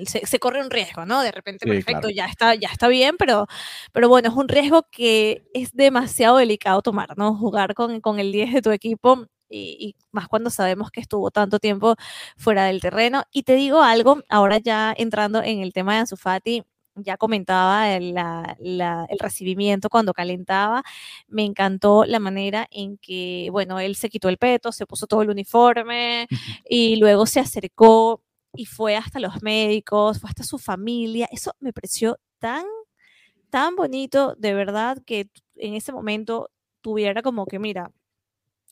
se, 0.07 0.27
se 0.27 0.39
corre 0.39 0.61
un 0.61 0.71
riesgo, 0.71 1.05
¿no? 1.07 1.23
De 1.23 1.33
repente, 1.33 1.65
Sí, 1.65 1.71
perfecto, 1.71 2.01
claro. 2.09 2.15
ya, 2.15 2.27
está, 2.27 2.55
ya 2.55 2.69
está 2.69 2.89
bien, 2.89 3.17
pero, 3.19 3.47
pero 3.93 4.09
bueno, 4.09 4.29
es 4.29 4.35
un 4.35 4.49
riesgo 4.49 4.87
que 4.91 5.45
es 5.55 5.73
demasiado 5.73 6.37
delicado 6.39 6.83
tomar, 6.83 7.17
¿no? 7.19 7.35
Jugar 7.37 7.75
con, 7.75 8.01
con 8.01 8.19
el 8.19 8.33
10 8.33 8.53
de 8.53 8.63
tu 8.63 8.71
equipo 8.71 9.27
y, 9.49 9.77
y 9.81 9.97
más 10.13 10.29
cuando 10.29 10.51
sabemos 10.51 10.91
que 10.91 11.01
estuvo 11.01 11.31
tanto 11.31 11.59
tiempo 11.59 11.95
fuera 12.37 12.65
del 12.67 12.81
terreno. 12.81 13.25
Y 13.33 13.43
te 13.45 13.55
digo 13.55 13.83
algo, 13.83 14.23
ahora 14.29 14.59
ya 14.59 14.95
entrando 14.97 15.43
en 15.43 15.61
el 15.61 15.73
tema 15.73 15.95
de 15.95 16.01
Ansu 16.01 16.17
Fati, 16.17 16.63
ya 16.97 17.17
comentaba 17.17 17.91
el, 17.91 18.15
la- 18.15 18.57
la- 18.61 19.07
el 19.11 19.19
recibimiento 19.19 19.89
cuando 19.91 20.13
calentaba, 20.15 20.83
me 21.29 21.45
encantó 21.45 22.05
la 22.05 22.21
manera 22.21 22.67
en 22.71 22.99
que, 22.99 23.49
bueno, 23.51 23.81
él 23.81 23.97
se 23.97 24.09
quitó 24.09 24.29
el 24.29 24.39
peto, 24.39 24.71
se 24.73 24.87
puso 24.87 25.07
todo 25.09 25.23
el 25.23 25.31
uniforme 25.31 26.27
y 26.69 26.97
luego 26.97 27.27
se 27.27 27.41
acercó 27.41 28.23
y 28.55 28.67
fue 28.67 28.97
hasta 28.97 29.21
los 29.21 29.43
médicos, 29.43 30.21
fue 30.21 30.31
hasta 30.31 30.45
su 30.45 30.59
familia. 30.59 31.29
Eso 31.33 31.53
me 31.61 31.73
pareció 31.73 32.19
tan, 32.39 32.65
tan 33.51 33.77
bonito, 33.77 34.35
de 34.37 34.55
verdad, 34.55 34.99
que 35.07 35.31
en 35.57 35.75
ese 35.75 35.93
momento 35.93 36.51
tuviera 36.83 37.23
como 37.23 37.47
que, 37.47 37.59
mira, 37.59 37.91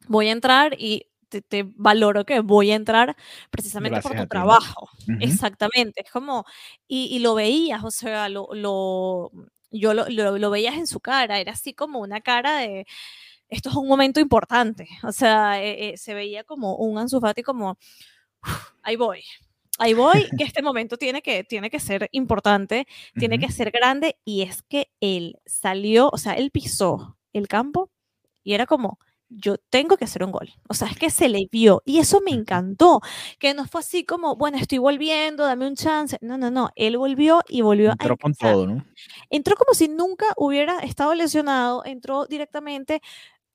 voy 0.09 0.29
a 0.29 0.33
entrar 0.33 0.75
y 0.79 1.07
te, 1.29 1.42
te 1.42 1.64
valoro 1.77 2.25
que 2.27 2.40
voy 2.40 2.71
a 2.73 2.75
entrar 2.77 3.16
precisamente 3.51 4.01
por 4.03 4.12
Gracias 4.12 4.25
tu 4.25 4.29
ti, 4.31 4.37
¿no? 4.38 4.40
trabajo. 4.40 4.88
Ujú. 5.09 5.16
Exactamente, 5.21 6.03
es 6.05 6.11
como, 6.11 6.45
y, 6.88 7.07
y 7.16 7.21
lo 7.21 7.35
veías, 7.35 7.85
o 7.85 7.90
sea, 7.90 8.29
lo, 8.29 8.49
lo- 8.55 9.31
yo 9.71 9.95
lo, 9.95 10.09
lo- 10.09 10.38
lo 10.38 10.51
veías 10.51 10.77
en 10.77 10.87
su 10.87 11.01
cara, 11.01 11.40
era 11.40 11.53
así 11.53 11.75
como 11.75 12.01
una 12.01 12.21
cara 12.21 12.59
de, 12.59 12.87
esto 13.49 13.71
es 13.71 13.77
un 13.77 13.88
momento 13.88 14.21
importante, 14.21 14.88
o 15.05 15.12
sea, 15.12 15.62
eh, 15.62 15.90
eh, 15.95 15.99
se 15.99 16.14
veía 16.14 16.45
como 16.45 16.77
un 16.77 16.99
Ansu 16.99 17.21
Fati 17.21 17.42
como, 17.42 17.73
"Uf, 18.45 18.73
ahí 18.83 18.97
voy, 18.97 19.23
ahí 19.83 19.95
voy, 19.95 20.33
que 20.37 20.45
este 20.45 20.62
momento 20.62 20.97
tiene 20.99 21.23
que, 21.23 21.45
tiene 21.45 21.71
que 21.71 21.81
ser 21.81 22.09
importante, 22.12 22.87
tiene 23.16 23.37
Ujú. 23.37 23.47
que 23.47 23.53
ser 23.53 23.71
grande, 23.71 24.16
y 24.25 24.42
es 24.42 24.62
que 24.62 24.90
él 25.01 25.38
salió, 25.47 26.09
o 26.12 26.18
sea, 26.18 26.35
él 26.35 26.51
pisó 26.51 27.16
el 27.33 27.49
campo 27.49 27.90
y 28.45 28.55
era 28.55 28.66
como, 28.66 28.99
yo 29.29 29.57
tengo 29.71 29.97
que 29.97 30.05
hacer 30.05 30.25
un 30.25 30.33
gol. 30.33 30.51
O 30.68 30.75
sea, 30.75 30.88
es 30.88 30.99
que 30.99 31.11
se 31.11 31.29
le 31.29 31.49
vio 31.51 31.83
y 31.87 31.99
eso 32.01 32.21
me 32.21 32.33
encantó, 32.33 33.01
que 33.38 33.55
no 33.55 33.66
fue 33.66 33.81
así 33.81 34.05
como, 34.05 34.37
bueno, 34.37 34.59
estoy 34.59 34.79
volviendo, 34.79 35.45
dame 35.47 35.66
un 35.66 35.77
chance. 35.77 36.18
No, 36.21 36.37
no, 36.38 36.51
no, 36.51 36.71
él 36.77 36.99
volvió 36.99 37.42
y 37.49 37.62
volvió 37.62 37.90
a 37.92 37.92
Entró 37.92 38.16
con 38.18 38.33
empezar. 38.33 38.55
todo, 38.55 38.66
¿no? 38.66 38.85
Entró 39.31 39.57
como 39.57 39.75
si 39.75 39.88
nunca 39.88 40.27
hubiera 40.37 40.79
estado 40.81 41.14
lesionado, 41.14 41.85
entró 41.85 42.27
directamente 42.27 43.01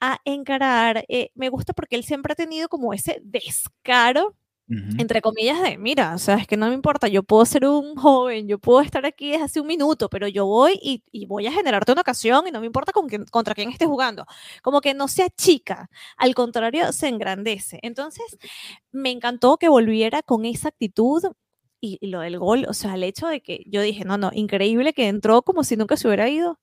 a 0.02 0.20
encarar. 0.26 1.06
eh, 1.10 1.32
me 1.36 1.50
gusta 1.50 1.74
porque 1.74 1.96
él 1.98 2.04
siempre 2.06 2.34
ha 2.34 2.36
tenido 2.38 2.70
como 2.70 2.94
ese 2.94 3.22
descaro 3.24 4.36
Ujú. 4.70 4.98
entre 5.00 5.22
comillas, 5.22 5.62
de, 5.62 5.78
mira, 5.78 6.14
o 6.14 6.18
sea, 6.18 6.36
es 6.36 6.46
que 6.46 6.58
no 6.58 6.68
me 6.68 6.74
importa, 6.74 7.08
yo 7.08 7.24
puedo 7.24 7.46
ser 7.46 7.66
un 7.66 7.96
joven, 7.96 8.50
yo 8.50 8.60
puedo 8.60 8.82
estar 8.82 9.06
aquí 9.06 9.30
desde 9.32 9.46
hace 9.46 9.62
un 9.62 9.68
minuto, 9.68 10.10
pero 10.10 10.28
yo 10.28 10.46
voy 10.46 10.78
y, 10.84 11.04
y 11.12 11.26
voy 11.26 11.48
a 11.48 11.54
generarte 11.54 11.94
una 11.94 12.02
ocasión 12.02 12.46
y 12.48 12.52
no 12.52 12.60
me 12.60 12.66
importa 12.66 12.92
con 12.92 13.08
quién- 13.08 13.24
contra 13.32 13.56
quién 13.56 13.70
estés 13.70 13.88
jugando. 13.88 14.26
Como 14.62 14.82
que 14.82 14.94
no 14.94 15.08
se 15.08 15.24
achica, 15.24 15.90
al 16.18 16.36
contrario, 16.36 16.92
se 16.92 17.08
engrandece. 17.08 17.80
Entonces, 17.82 18.38
me 18.92 19.12
encantó 19.12 19.58
que 19.58 19.70
volviera 19.70 20.22
con 20.24 20.44
esa 20.46 20.70
actitud 20.70 21.24
y, 21.82 21.98
y 22.02 22.08
lo 22.08 22.20
del 22.22 22.38
gol, 22.40 22.66
o 22.68 22.74
sea, 22.74 22.96
el 22.96 23.04
hecho 23.04 23.28
de 23.28 23.42
que 23.42 23.64
yo 23.68 23.82
dije, 23.82 24.04
no, 24.06 24.18
no, 24.18 24.32
increíble 24.34 24.94
que 24.94 25.08
entró 25.08 25.44
como 25.44 25.64
si 25.64 25.78
nunca 25.78 25.96
se 25.98 26.08
hubiera 26.08 26.28
ido 26.30 26.60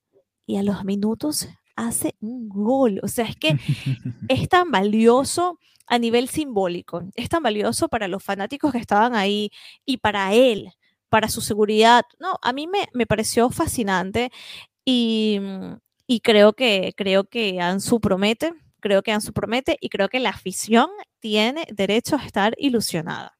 y 0.46 0.56
a 0.58 0.62
los 0.62 0.84
minutos 0.84 1.48
hace 1.76 2.14
un 2.20 2.48
gol. 2.48 3.00
O 3.02 3.08
sea, 3.08 3.26
es 3.26 3.36
que 3.36 3.56
es 4.28 4.48
tan 4.48 4.70
valioso 4.70 5.58
a 5.86 5.98
nivel 5.98 6.28
simbólico, 6.28 7.02
es 7.14 7.28
tan 7.28 7.42
valioso 7.42 7.88
para 7.88 8.08
los 8.08 8.22
fanáticos 8.24 8.72
que 8.72 8.78
estaban 8.78 9.14
ahí 9.14 9.50
y 9.84 9.98
para 9.98 10.32
él, 10.34 10.70
para 11.10 11.28
su 11.28 11.40
seguridad. 11.42 12.04
No, 12.18 12.38
a 12.42 12.52
mí 12.52 12.66
me, 12.66 12.88
me 12.94 13.06
pareció 13.06 13.50
fascinante 13.50 14.30
y, 14.84 15.38
mm, 15.40 15.74
y 16.06 16.20
creo 16.20 16.54
que 16.54 16.92
creo 16.96 17.24
que 17.24 17.60
Ansu 17.60 18.00
promete, 18.00 18.52
creo 18.80 19.02
que 19.02 19.12
Ansu 19.12 19.32
promete 19.32 19.76
y 19.80 19.88
creo 19.90 20.08
que 20.08 20.20
la 20.20 20.30
afición 20.30 20.88
tiene 21.20 21.66
derecho 21.72 22.16
a 22.16 22.24
estar 22.26 22.54
ilusionada. 22.58 23.33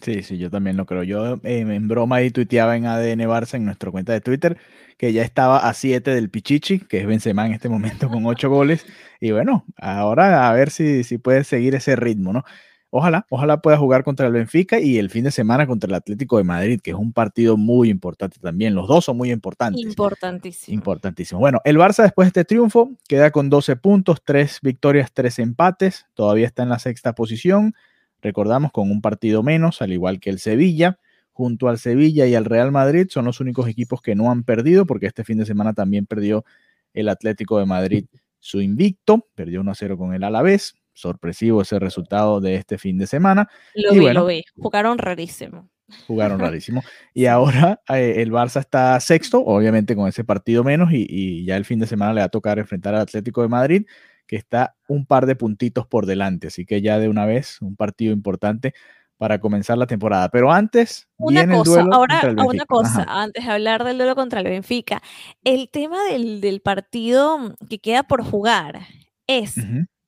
Sí, 0.00 0.22
sí, 0.22 0.38
yo 0.38 0.50
también 0.50 0.76
lo 0.76 0.86
creo. 0.86 1.02
Yo 1.02 1.34
eh, 1.42 1.60
en 1.60 1.88
broma 1.88 2.16
ahí 2.16 2.30
tuiteaba 2.30 2.76
en 2.76 2.86
ADN 2.86 3.20
Barça 3.28 3.54
en 3.54 3.64
nuestra 3.64 3.90
cuenta 3.90 4.12
de 4.12 4.20
Twitter 4.20 4.56
que 4.96 5.12
ya 5.12 5.22
estaba 5.22 5.66
a 5.66 5.72
7 5.72 6.14
del 6.14 6.28
Pichichi, 6.28 6.80
que 6.80 7.00
es 7.00 7.06
Benzema 7.06 7.46
en 7.46 7.54
este 7.54 7.68
momento 7.70 8.08
con 8.10 8.26
8 8.26 8.50
goles. 8.50 8.84
Y 9.18 9.30
bueno, 9.30 9.64
ahora 9.76 10.48
a 10.48 10.52
ver 10.52 10.70
si, 10.70 11.04
si 11.04 11.16
puede 11.16 11.44
seguir 11.44 11.74
ese 11.74 11.96
ritmo, 11.96 12.32
¿no? 12.32 12.44
Ojalá, 12.92 13.24
ojalá 13.30 13.62
pueda 13.62 13.78
jugar 13.78 14.02
contra 14.02 14.26
el 14.26 14.32
Benfica 14.32 14.80
y 14.80 14.98
el 14.98 15.10
fin 15.10 15.22
de 15.22 15.30
semana 15.30 15.66
contra 15.66 15.86
el 15.86 15.94
Atlético 15.94 16.38
de 16.38 16.44
Madrid, 16.44 16.80
que 16.82 16.90
es 16.90 16.96
un 16.96 17.12
partido 17.12 17.56
muy 17.56 17.88
importante 17.88 18.40
también. 18.40 18.74
Los 18.74 18.88
dos 18.88 19.04
son 19.04 19.16
muy 19.16 19.30
importantes. 19.30 19.80
Importantísimo. 19.80 20.74
Importantísimo. 20.74 21.40
Bueno, 21.40 21.60
el 21.64 21.78
Barça 21.78 22.02
después 22.02 22.26
de 22.26 22.40
este 22.40 22.44
triunfo 22.44 22.90
queda 23.06 23.30
con 23.30 23.48
12 23.48 23.76
puntos, 23.76 24.20
3 24.24 24.58
victorias, 24.62 25.12
3 25.14 25.38
empates. 25.38 26.06
Todavía 26.14 26.46
está 26.46 26.64
en 26.64 26.68
la 26.68 26.80
sexta 26.80 27.14
posición. 27.14 27.74
Recordamos 28.22 28.72
con 28.72 28.90
un 28.90 29.00
partido 29.00 29.42
menos, 29.42 29.82
al 29.82 29.92
igual 29.92 30.20
que 30.20 30.30
el 30.30 30.38
Sevilla. 30.38 30.98
Junto 31.32 31.68
al 31.68 31.78
Sevilla 31.78 32.26
y 32.26 32.34
al 32.34 32.44
Real 32.44 32.70
Madrid 32.70 33.06
son 33.08 33.24
los 33.24 33.40
únicos 33.40 33.66
equipos 33.68 34.02
que 34.02 34.14
no 34.14 34.30
han 34.30 34.42
perdido, 34.44 34.84
porque 34.86 35.06
este 35.06 35.24
fin 35.24 35.38
de 35.38 35.46
semana 35.46 35.72
también 35.72 36.04
perdió 36.06 36.44
el 36.92 37.08
Atlético 37.08 37.58
de 37.58 37.66
Madrid 37.66 38.04
su 38.40 38.60
invicto, 38.60 39.26
perdió 39.34 39.62
1-0 39.62 39.96
con 39.96 40.14
el 40.14 40.24
Alavés. 40.24 40.74
Sorpresivo 40.92 41.62
ese 41.62 41.78
resultado 41.78 42.40
de 42.40 42.56
este 42.56 42.76
fin 42.76 42.98
de 42.98 43.06
semana. 43.06 43.48
Lo 43.74 43.94
Y 43.94 43.98
vi, 44.00 44.00
bueno. 44.00 44.20
lo 44.20 44.26
vi. 44.26 44.44
Jugaron 44.58 44.98
rarísimo. 44.98 45.70
Jugaron 46.06 46.38
rarísimo. 46.40 46.82
Y 47.14 47.26
ahora 47.26 47.80
eh, 47.88 48.14
el 48.18 48.32
Barça 48.32 48.60
está 48.60 48.98
sexto, 49.00 49.40
obviamente 49.44 49.94
con 49.96 50.08
ese 50.08 50.24
partido 50.24 50.64
menos, 50.64 50.92
y, 50.92 51.06
y 51.08 51.44
ya 51.44 51.56
el 51.56 51.64
fin 51.64 51.78
de 51.78 51.86
semana 51.86 52.12
le 52.12 52.20
va 52.20 52.26
a 52.26 52.28
tocar 52.30 52.58
enfrentar 52.58 52.94
al 52.94 53.02
Atlético 53.02 53.40
de 53.42 53.48
Madrid, 53.48 53.86
que 54.30 54.36
está 54.36 54.76
un 54.86 55.06
par 55.06 55.26
de 55.26 55.34
puntitos 55.34 55.88
por 55.88 56.06
delante. 56.06 56.46
Así 56.46 56.64
que 56.64 56.80
ya 56.80 57.00
de 57.00 57.08
una 57.08 57.26
vez, 57.26 57.60
un 57.60 57.74
partido 57.74 58.12
importante 58.12 58.74
para 59.16 59.40
comenzar 59.40 59.76
la 59.76 59.88
temporada. 59.88 60.28
Pero 60.28 60.52
antes 60.52 61.08
Una 61.18 61.40
viene 61.40 61.54
el 61.54 61.58
cosa, 61.58 61.80
duelo 61.82 61.94
ahora 61.96 62.14
contra 62.20 62.30
el 62.30 62.38
a 62.38 62.42
una 62.42 62.48
Benfica. 62.52 62.66
cosa, 62.66 63.02
Ajá. 63.02 63.22
antes 63.22 63.44
de 63.44 63.50
hablar 63.50 63.82
del 63.82 63.98
duelo 63.98 64.14
contra 64.14 64.38
el 64.38 64.46
Benfica, 64.46 65.02
el 65.42 65.68
tema 65.68 66.04
del, 66.04 66.40
del 66.40 66.60
partido 66.60 67.56
que 67.68 67.80
queda 67.80 68.04
por 68.04 68.22
jugar 68.22 68.78
es. 69.26 69.56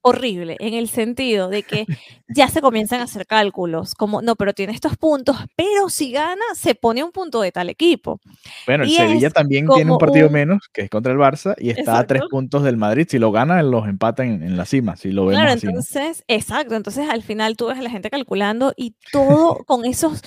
Horrible 0.02 0.56
en 0.60 0.74
el 0.74 0.88
sentido 0.88 1.48
de 1.48 1.62
que 1.62 1.86
ya 2.28 2.48
se 2.48 2.60
comienzan 2.60 3.00
a 3.00 3.04
hacer 3.04 3.26
cálculos, 3.26 3.94
como, 3.94 4.20
no, 4.22 4.36
pero 4.36 4.52
tiene 4.52 4.72
estos 4.72 4.96
puntos, 4.96 5.36
pero 5.56 5.88
si 5.88 6.12
gana, 6.12 6.42
se 6.54 6.74
pone 6.74 7.04
un 7.04 7.12
punto 7.12 7.40
de 7.40 7.52
tal 7.52 7.68
equipo. 7.70 8.20
Bueno, 8.66 8.84
el 8.84 8.90
Y 8.90 8.96
Sevilla 8.96 9.30
también 9.30 9.66
tiene 9.68 9.90
un 9.92 9.98
partido 9.98 10.26
un- 10.26 10.32
menos, 10.32 10.68
que 10.72 10.82
es 10.82 10.90
contra 10.90 11.12
el 11.12 11.18
Barça, 11.18 11.54
y 11.58 11.70
está 11.70 11.98
a 11.98 12.06
tres 12.06 12.22
puntos 12.30 12.62
del 12.62 12.76
Madrid. 12.76 13.06
Si 13.08 13.18
lo 13.18 13.30
gana, 13.32 13.62
los 13.62 13.86
empatan 13.88 14.26
en, 14.28 14.42
en 14.42 14.56
la 14.56 14.64
cima, 14.64 14.96
si 14.96 15.10
lo 15.12 15.26
vemos 15.26 15.40
Claro, 15.40 15.56
así. 15.56 15.66
¿no? 15.66 15.70
entonces, 15.70 16.24
exacto, 16.28 16.74
entonces 16.74 17.08
al 17.08 17.22
final 17.22 17.56
tú 17.56 17.66
ves 17.68 17.78
a 17.78 17.82
la 17.82 17.90
gente 17.90 18.10
calculando 18.10 18.72
y 18.76 18.94
todo 19.12 19.64
con 19.66 19.84
esos, 19.84 20.22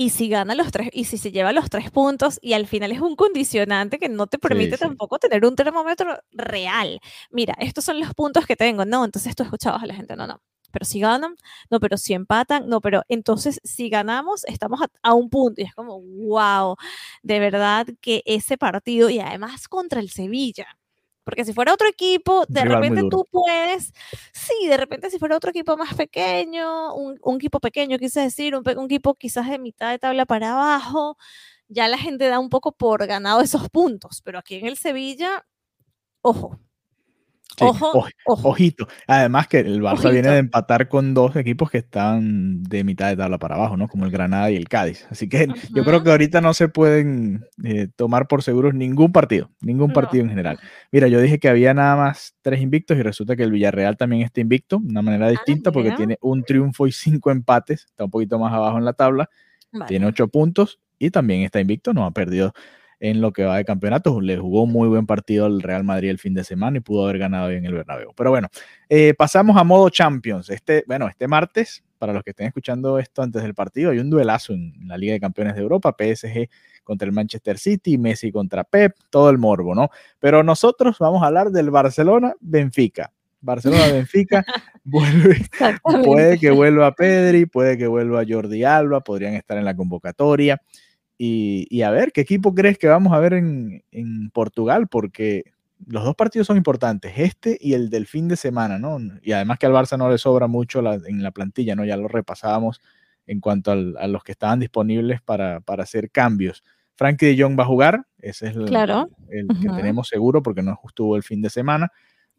y 0.00 0.10
si 0.10 0.28
gana 0.28 0.54
los 0.54 0.70
tres, 0.70 0.90
y 0.92 1.04
si 1.06 1.18
se 1.18 1.32
lleva 1.32 1.52
los 1.52 1.70
tres 1.70 1.90
puntos, 1.90 2.38
y 2.40 2.52
al 2.52 2.68
final 2.68 2.92
es 2.92 3.00
un 3.00 3.16
condicionante 3.16 3.98
que 3.98 4.08
no 4.08 4.28
te 4.28 4.38
permite 4.38 4.76
sí. 4.76 4.84
tampoco 4.84 5.18
tener 5.18 5.44
un 5.44 5.56
termómetro 5.56 6.20
real. 6.30 7.00
Mira, 7.30 7.54
estos 7.58 7.84
son 7.84 7.98
los 7.98 8.14
puntos 8.14 8.46
que 8.46 8.54
tengo, 8.54 8.84
no, 8.84 9.04
entonces 9.04 9.34
tú 9.34 9.42
escuchabas 9.42 9.82
a 9.82 9.86
la 9.86 9.94
gente, 9.94 10.14
no, 10.14 10.28
no, 10.28 10.40
pero 10.70 10.84
si 10.84 11.00
ganan, 11.00 11.34
no, 11.68 11.80
pero 11.80 11.96
si 11.96 12.14
empatan, 12.14 12.68
no, 12.68 12.80
pero 12.80 13.02
entonces 13.08 13.58
si 13.64 13.88
ganamos, 13.88 14.44
estamos 14.44 14.80
a, 14.82 14.86
a 15.02 15.14
un 15.14 15.30
punto, 15.30 15.60
y 15.60 15.64
es 15.64 15.74
como, 15.74 16.00
wow, 16.00 16.76
de 17.24 17.40
verdad 17.40 17.88
que 18.00 18.22
ese 18.24 18.56
partido, 18.56 19.10
y 19.10 19.18
además 19.18 19.66
contra 19.66 19.98
el 20.00 20.10
Sevilla. 20.10 20.78
Porque 21.28 21.44
si 21.44 21.52
fuera 21.52 21.74
otro 21.74 21.86
equipo, 21.86 22.46
de 22.48 22.62
rival 22.62 22.80
repente 22.80 23.02
tú 23.10 23.28
puedes, 23.30 23.92
sí, 24.32 24.66
de 24.66 24.78
repente 24.78 25.10
si 25.10 25.18
fuera 25.18 25.36
otro 25.36 25.50
equipo 25.50 25.76
más 25.76 25.92
pequeño, 25.92 26.94
un, 26.94 27.18
un 27.22 27.36
equipo 27.36 27.60
pequeño, 27.60 27.98
quise 27.98 28.22
decir, 28.22 28.56
un 28.56 28.84
equipo 28.86 29.14
quizás 29.14 29.46
de 29.50 29.58
mitad 29.58 29.90
de 29.90 29.98
tabla 29.98 30.24
para 30.24 30.52
abajo, 30.52 31.18
ya 31.68 31.86
la 31.86 31.98
gente 31.98 32.28
da 32.28 32.38
un 32.38 32.48
poco 32.48 32.72
por 32.72 33.06
ganado 33.06 33.42
esos 33.42 33.68
puntos, 33.68 34.22
pero 34.24 34.38
aquí 34.38 34.54
en 34.54 34.68
el 34.68 34.78
Sevilla, 34.78 35.46
ojo, 36.22 36.58
Sí, 37.56 37.64
ojo, 37.64 37.92
oj- 37.92 38.12
ojo. 38.26 38.48
Ojito. 38.50 38.86
Además 39.08 39.48
que 39.48 39.58
el 39.60 39.80
Barça 39.82 40.12
viene 40.12 40.28
de 40.30 40.38
empatar 40.38 40.88
con 40.88 41.12
dos 41.12 41.34
equipos 41.34 41.70
que 41.70 41.78
están 41.78 42.62
de 42.62 42.84
mitad 42.84 43.08
de 43.08 43.16
tabla 43.16 43.38
para 43.38 43.56
abajo, 43.56 43.76
¿no? 43.76 43.88
Como 43.88 44.04
el 44.04 44.12
Granada 44.12 44.48
y 44.50 44.56
el 44.56 44.68
Cádiz. 44.68 45.06
Así 45.10 45.28
que 45.28 45.48
yo 45.74 45.84
creo 45.84 46.04
que 46.04 46.10
ahorita 46.10 46.40
no 46.40 46.54
se 46.54 46.68
pueden 46.68 47.44
eh, 47.64 47.88
tomar 47.96 48.28
por 48.28 48.42
seguros 48.44 48.74
ningún 48.74 49.10
partido, 49.10 49.50
ningún 49.60 49.88
No. 49.88 49.94
partido 49.94 50.22
en 50.22 50.30
general. 50.30 50.58
Mira, 50.92 51.08
yo 51.08 51.20
dije 51.20 51.40
que 51.40 51.48
había 51.48 51.74
nada 51.74 51.96
más 51.96 52.36
tres 52.42 52.60
invictos 52.60 52.96
y 52.96 53.02
resulta 53.02 53.34
que 53.34 53.42
el 53.42 53.50
Villarreal 53.50 53.96
también 53.96 54.22
está 54.22 54.40
invicto, 54.40 54.78
de 54.80 54.90
una 54.90 55.02
manera 55.02 55.28
distinta 55.28 55.72
porque 55.72 55.90
tiene 55.96 56.16
un 56.20 56.44
triunfo 56.44 56.86
y 56.86 56.92
cinco 56.92 57.30
empates, 57.32 57.86
está 57.86 58.04
un 58.04 58.10
poquito 58.10 58.38
más 58.38 58.52
abajo 58.52 58.78
en 58.78 58.84
la 58.84 58.92
tabla, 58.92 59.28
tiene 59.88 60.06
ocho 60.06 60.28
puntos 60.28 60.78
y 60.98 61.10
también 61.10 61.42
está 61.42 61.60
invicto, 61.60 61.92
no 61.92 62.04
ha 62.04 62.10
perdido 62.12 62.52
en 63.00 63.20
lo 63.20 63.32
que 63.32 63.44
va 63.44 63.56
de 63.56 63.64
campeonato. 63.64 64.20
Le 64.20 64.36
jugó 64.36 64.66
muy 64.66 64.88
buen 64.88 65.06
partido 65.06 65.46
al 65.46 65.62
Real 65.62 65.84
Madrid 65.84 66.10
el 66.10 66.18
fin 66.18 66.34
de 66.34 66.44
semana 66.44 66.78
y 66.78 66.80
pudo 66.80 67.04
haber 67.04 67.18
ganado 67.18 67.48
hoy 67.48 67.56
en 67.56 67.64
el 67.64 67.74
Bernabéu. 67.74 68.12
Pero 68.16 68.30
bueno, 68.30 68.48
eh, 68.88 69.14
pasamos 69.14 69.56
a 69.56 69.64
modo 69.64 69.88
Champions. 69.90 70.50
Este, 70.50 70.84
bueno, 70.86 71.08
este 71.08 71.28
martes, 71.28 71.84
para 71.98 72.12
los 72.12 72.22
que 72.22 72.30
estén 72.30 72.46
escuchando 72.46 72.98
esto 72.98 73.22
antes 73.22 73.42
del 73.42 73.54
partido, 73.54 73.90
hay 73.90 73.98
un 73.98 74.10
duelazo 74.10 74.52
en 74.52 74.72
la 74.86 74.96
Liga 74.96 75.12
de 75.12 75.20
Campeones 75.20 75.54
de 75.54 75.62
Europa, 75.62 75.94
PSG 75.98 76.48
contra 76.84 77.06
el 77.06 77.12
Manchester 77.12 77.58
City, 77.58 77.98
Messi 77.98 78.32
contra 78.32 78.64
Pep, 78.64 78.96
todo 79.10 79.30
el 79.30 79.38
morbo, 79.38 79.74
¿no? 79.74 79.90
Pero 80.18 80.42
nosotros 80.42 80.96
vamos 80.98 81.22
a 81.22 81.26
hablar 81.26 81.50
del 81.50 81.70
Barcelona-Benfica. 81.70 83.12
Barcelona-Benfica. 83.40 84.44
Puede 86.04 86.38
que 86.38 86.50
vuelva 86.50 86.92
Pedri, 86.94 87.44
puede 87.44 87.76
que 87.76 87.86
vuelva 87.86 88.24
Jordi 88.26 88.64
Alba, 88.64 89.00
podrían 89.00 89.34
estar 89.34 89.58
en 89.58 89.66
la 89.66 89.76
convocatoria. 89.76 90.62
Y, 91.18 91.66
y 91.68 91.82
a 91.82 91.90
ver, 91.90 92.12
¿qué 92.12 92.20
equipo 92.20 92.54
crees 92.54 92.78
que 92.78 92.86
vamos 92.86 93.12
a 93.12 93.18
ver 93.18 93.32
en, 93.34 93.82
en 93.90 94.30
Portugal? 94.30 94.86
Porque 94.88 95.42
los 95.86 96.04
dos 96.04 96.14
partidos 96.14 96.46
son 96.46 96.56
importantes, 96.56 97.12
este 97.16 97.58
y 97.60 97.74
el 97.74 97.90
del 97.90 98.06
fin 98.06 98.28
de 98.28 98.36
semana, 98.36 98.78
¿no? 98.78 98.98
Y 99.22 99.32
además 99.32 99.58
que 99.58 99.66
al 99.66 99.72
Barça 99.72 99.98
no 99.98 100.08
le 100.10 100.18
sobra 100.18 100.46
mucho 100.46 100.80
la- 100.80 100.94
en 101.06 101.22
la 101.22 101.30
plantilla, 101.32 101.74
¿no? 101.74 101.84
Ya 101.84 101.96
lo 101.96 102.06
repasábamos 102.08 102.80
en 103.26 103.40
cuanto 103.40 103.72
al- 103.72 103.96
a 103.98 104.06
los 104.06 104.22
que 104.24 104.32
estaban 104.32 104.60
disponibles 104.60 105.20
para, 105.20 105.60
para 105.60 105.82
hacer 105.82 106.10
cambios. 106.10 106.62
Frankie 106.94 107.26
de 107.26 107.42
Jong 107.42 107.58
va 107.58 107.64
a 107.64 107.66
jugar, 107.66 108.06
ese 108.18 108.48
es 108.48 108.56
el, 108.56 108.64
Claro. 108.66 109.08
el 109.28 109.46
que 109.60 109.68
tenemos 109.76 110.08
seguro 110.08 110.42
porque 110.42 110.62
no 110.62 110.78
estuvo 110.84 111.14
el 111.16 111.22
fin 111.22 111.42
de 111.42 111.50
semana. 111.50 111.92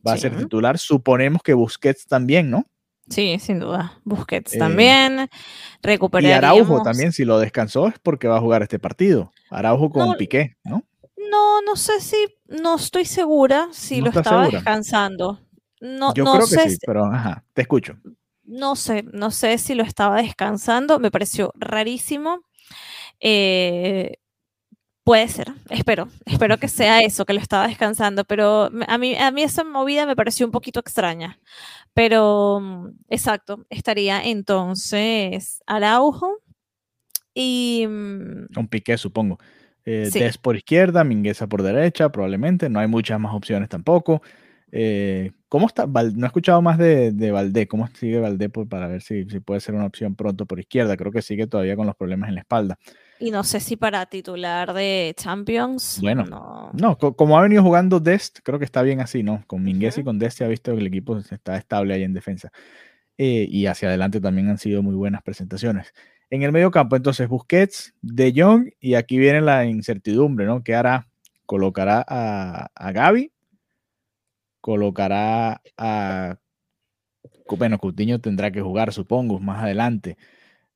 Va 0.05 0.13
a 0.13 0.17
ser 0.17 0.31
titular. 0.37 0.77
Suponemos 0.77 1.41
que 1.43 1.53
Busquets 1.53 2.07
también, 2.07 2.49
¿no? 2.49 2.65
Sí, 3.09 3.39
sin 3.39 3.59
duda. 3.59 3.99
Busquets 4.03 4.53
Eh, 4.53 4.59
también. 4.59 5.21
Y 5.21 5.27
Recuperaríamos. 5.81 6.59
Araujo 6.67 6.83
también, 6.83 7.11
si 7.11 7.25
lo 7.25 7.39
descansó, 7.39 7.87
es 7.87 7.99
porque 7.99 8.27
va 8.27 8.37
a 8.37 8.41
jugar 8.41 8.61
este 8.61 8.79
partido. 8.79 9.31
Araujo 9.49 9.89
con 9.89 10.09
No, 10.09 10.17
Piqué, 10.17 10.55
¿no? 10.63 10.83
No, 11.31 11.61
no 11.61 11.75
sé 11.75 11.99
si, 12.01 12.17
no 12.47 12.75
estoy 12.75 13.05
segura 13.05 13.67
si 13.71 13.99
¿No 13.99 14.05
lo 14.05 14.11
estaba 14.11 14.43
segura? 14.43 14.57
descansando. 14.59 15.39
No, 15.81 16.13
Yo 16.15 16.23
no 16.23 16.31
creo 16.33 16.45
que 16.47 16.55
sé 16.55 16.63
sí, 16.65 16.69
si- 16.71 16.85
pero 16.85 17.05
ajá, 17.05 17.43
te 17.53 17.61
escucho. 17.63 17.97
no 18.43 18.75
sé, 18.75 19.03
no 19.03 19.31
sé 19.31 19.57
si 19.57 19.75
lo 19.75 19.83
estaba 19.83 20.21
descansando, 20.21 20.99
me 20.99 21.11
pareció 21.11 21.51
rarísimo. 21.55 22.41
Eh, 23.19 24.13
puede 25.09 25.27
ser, 25.27 25.47
espero, 25.71 26.07
espero 26.27 26.59
que 26.59 26.67
sea 26.67 27.01
eso, 27.01 27.25
que 27.25 27.33
lo 27.33 27.39
estaba 27.39 27.67
descansando, 27.67 28.25
pero 28.25 28.69
a 28.87 28.97
mí, 28.99 29.15
a 29.15 29.31
mí 29.31 29.41
esa 29.41 29.63
movida 29.63 30.05
me 30.05 30.15
pareció 30.15 30.45
un 30.45 30.51
poquito 30.51 30.79
extraña. 30.79 31.39
Pero, 31.95 32.59
mm, 32.61 32.89
exacto, 33.09 33.65
estaría 33.71 34.21
entonces 34.21 35.63
Araujo 35.65 36.37
y... 37.33 37.87
Un 37.87 38.67
Piqué, 38.69 38.99
supongo. 38.99 39.39
Eh, 39.83 40.11
Des 40.13 40.37
por 40.37 40.55
izquierda, 40.55 41.03
Mingueza 41.03 41.47
por 41.47 41.63
derecha, 41.63 42.11
probablemente. 42.11 42.69
No 42.69 42.79
hay 42.79 42.87
muchas 42.87 43.19
más 43.19 43.33
opciones 43.33 43.67
tampoco. 43.67 44.21
Eh, 44.71 45.31
¿Cómo 45.47 45.65
está? 45.65 45.87
no 45.87 46.23
he 46.23 46.27
escuchado 46.27 46.61
más 46.61 46.77
de, 46.77 47.13
de 47.13 47.31
Valdé. 47.31 47.67
¿Cómo 47.67 47.87
sigue 47.87 48.19
Valdé 48.19 48.49
para 48.49 48.87
ver 48.87 49.01
si, 49.01 49.27
si, 49.27 49.39
puede 49.39 49.59
ser 49.59 49.73
una 49.73 49.87
opción 49.87 50.13
pronto 50.13 50.45
por 50.45 50.59
izquierda? 50.59 50.95
Creo 50.97 51.11
que 51.11 51.23
sigue 51.23 51.47
todavía 51.47 51.75
con 51.75 51.87
los 51.87 51.95
problemas 51.95 52.29
en 52.29 52.35
la 52.35 52.41
espalda. 52.41 52.77
Y 53.19 53.31
no 53.31 53.43
sé 53.43 53.59
si 53.59 53.75
para 53.75 54.05
titular 54.05 54.73
de 54.73 55.13
Champions. 55.17 55.99
Bueno, 56.01 56.71
no, 56.73 56.97
como 56.97 57.37
ha 57.37 57.41
venido 57.41 57.61
jugando 57.61 57.99
Dest, 57.99 58.39
creo 58.43 58.59
que 58.59 58.65
está 58.65 58.81
bien 58.81 59.01
así, 59.01 59.23
¿no? 59.23 59.43
Con 59.45 59.61
Mingueza 59.61 59.99
y 59.99 60.03
con 60.05 60.17
Dest 60.19 60.37
se 60.37 60.45
ha 60.45 60.47
visto 60.47 60.73
que 60.73 60.79
el 60.79 60.87
equipo 60.87 61.17
está 61.17 61.57
estable 61.57 61.93
ahí 61.93 62.03
en 62.03 62.13
defensa. 62.13 62.49
Eh, 63.17 63.45
y 63.49 63.65
hacia 63.65 63.89
adelante 63.89 64.21
también 64.21 64.47
han 64.47 64.57
sido 64.57 64.81
muy 64.81 64.95
buenas 64.95 65.21
presentaciones. 65.21 65.93
En 66.29 66.43
el 66.43 66.53
medio 66.53 66.71
campo, 66.71 66.95
entonces, 66.95 67.27
Busquets, 67.27 67.93
De 68.01 68.31
Jong, 68.33 68.69
y 68.79 68.93
aquí 68.93 69.17
viene 69.17 69.41
la 69.41 69.65
incertidumbre, 69.65 70.45
¿no? 70.45 70.63
¿Qué 70.63 70.73
hará? 70.75 71.09
¿Colocará 71.45 72.05
a, 72.07 72.69
a 72.73 72.91
Gaby? 72.93 73.33
¿Colocará 74.61 75.61
a... 75.77 76.37
Bueno, 77.49 77.79
Coutinho 77.79 78.21
tendrá 78.21 78.51
que 78.51 78.61
jugar, 78.61 78.93
supongo, 78.93 79.39
más 79.39 79.63
adelante. 79.63 80.17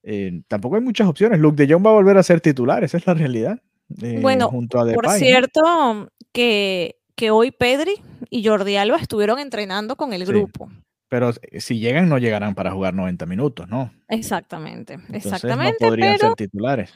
Eh, 0.04 0.42
tampoco 0.48 0.76
hay 0.76 0.82
muchas 0.82 1.08
opciones. 1.08 1.40
Luke 1.40 1.56
de 1.56 1.74
Jong 1.74 1.86
va 1.86 1.92
a 1.92 1.94
volver 1.94 2.18
a 2.18 2.24
ser 2.24 2.42
titular, 2.42 2.84
esa 2.84 2.98
es 2.98 3.08
la 3.08 3.14
realidad. 3.14 3.60
Eh, 4.02 4.20
bueno, 4.22 4.50
junto 4.50 4.80
a 4.80 4.92
por 4.94 5.10
cierto, 5.10 6.10
que, 6.32 6.98
que 7.16 7.32
hoy 7.32 7.52
Pedri 7.52 7.96
y 8.30 8.46
Jordi 8.46 8.76
Alba 8.76 8.98
estuvieron 8.98 9.40
entrenando 9.40 9.96
con 9.96 10.14
el 10.14 10.26
grupo. 10.26 10.70
Pero 11.10 11.32
eh, 11.52 11.62
si 11.62 11.80
llegan, 11.80 12.10
no 12.10 12.18
llegarán 12.18 12.56
para 12.56 12.72
jugar 12.72 12.94
90 12.94 13.26
minutos, 13.28 13.68
¿no? 13.68 13.94
Exactamente, 14.10 14.98
exactamente. 15.12 15.78
No 15.80 15.90
podrían 15.90 16.18
ser 16.18 16.34
titulares. 16.34 16.94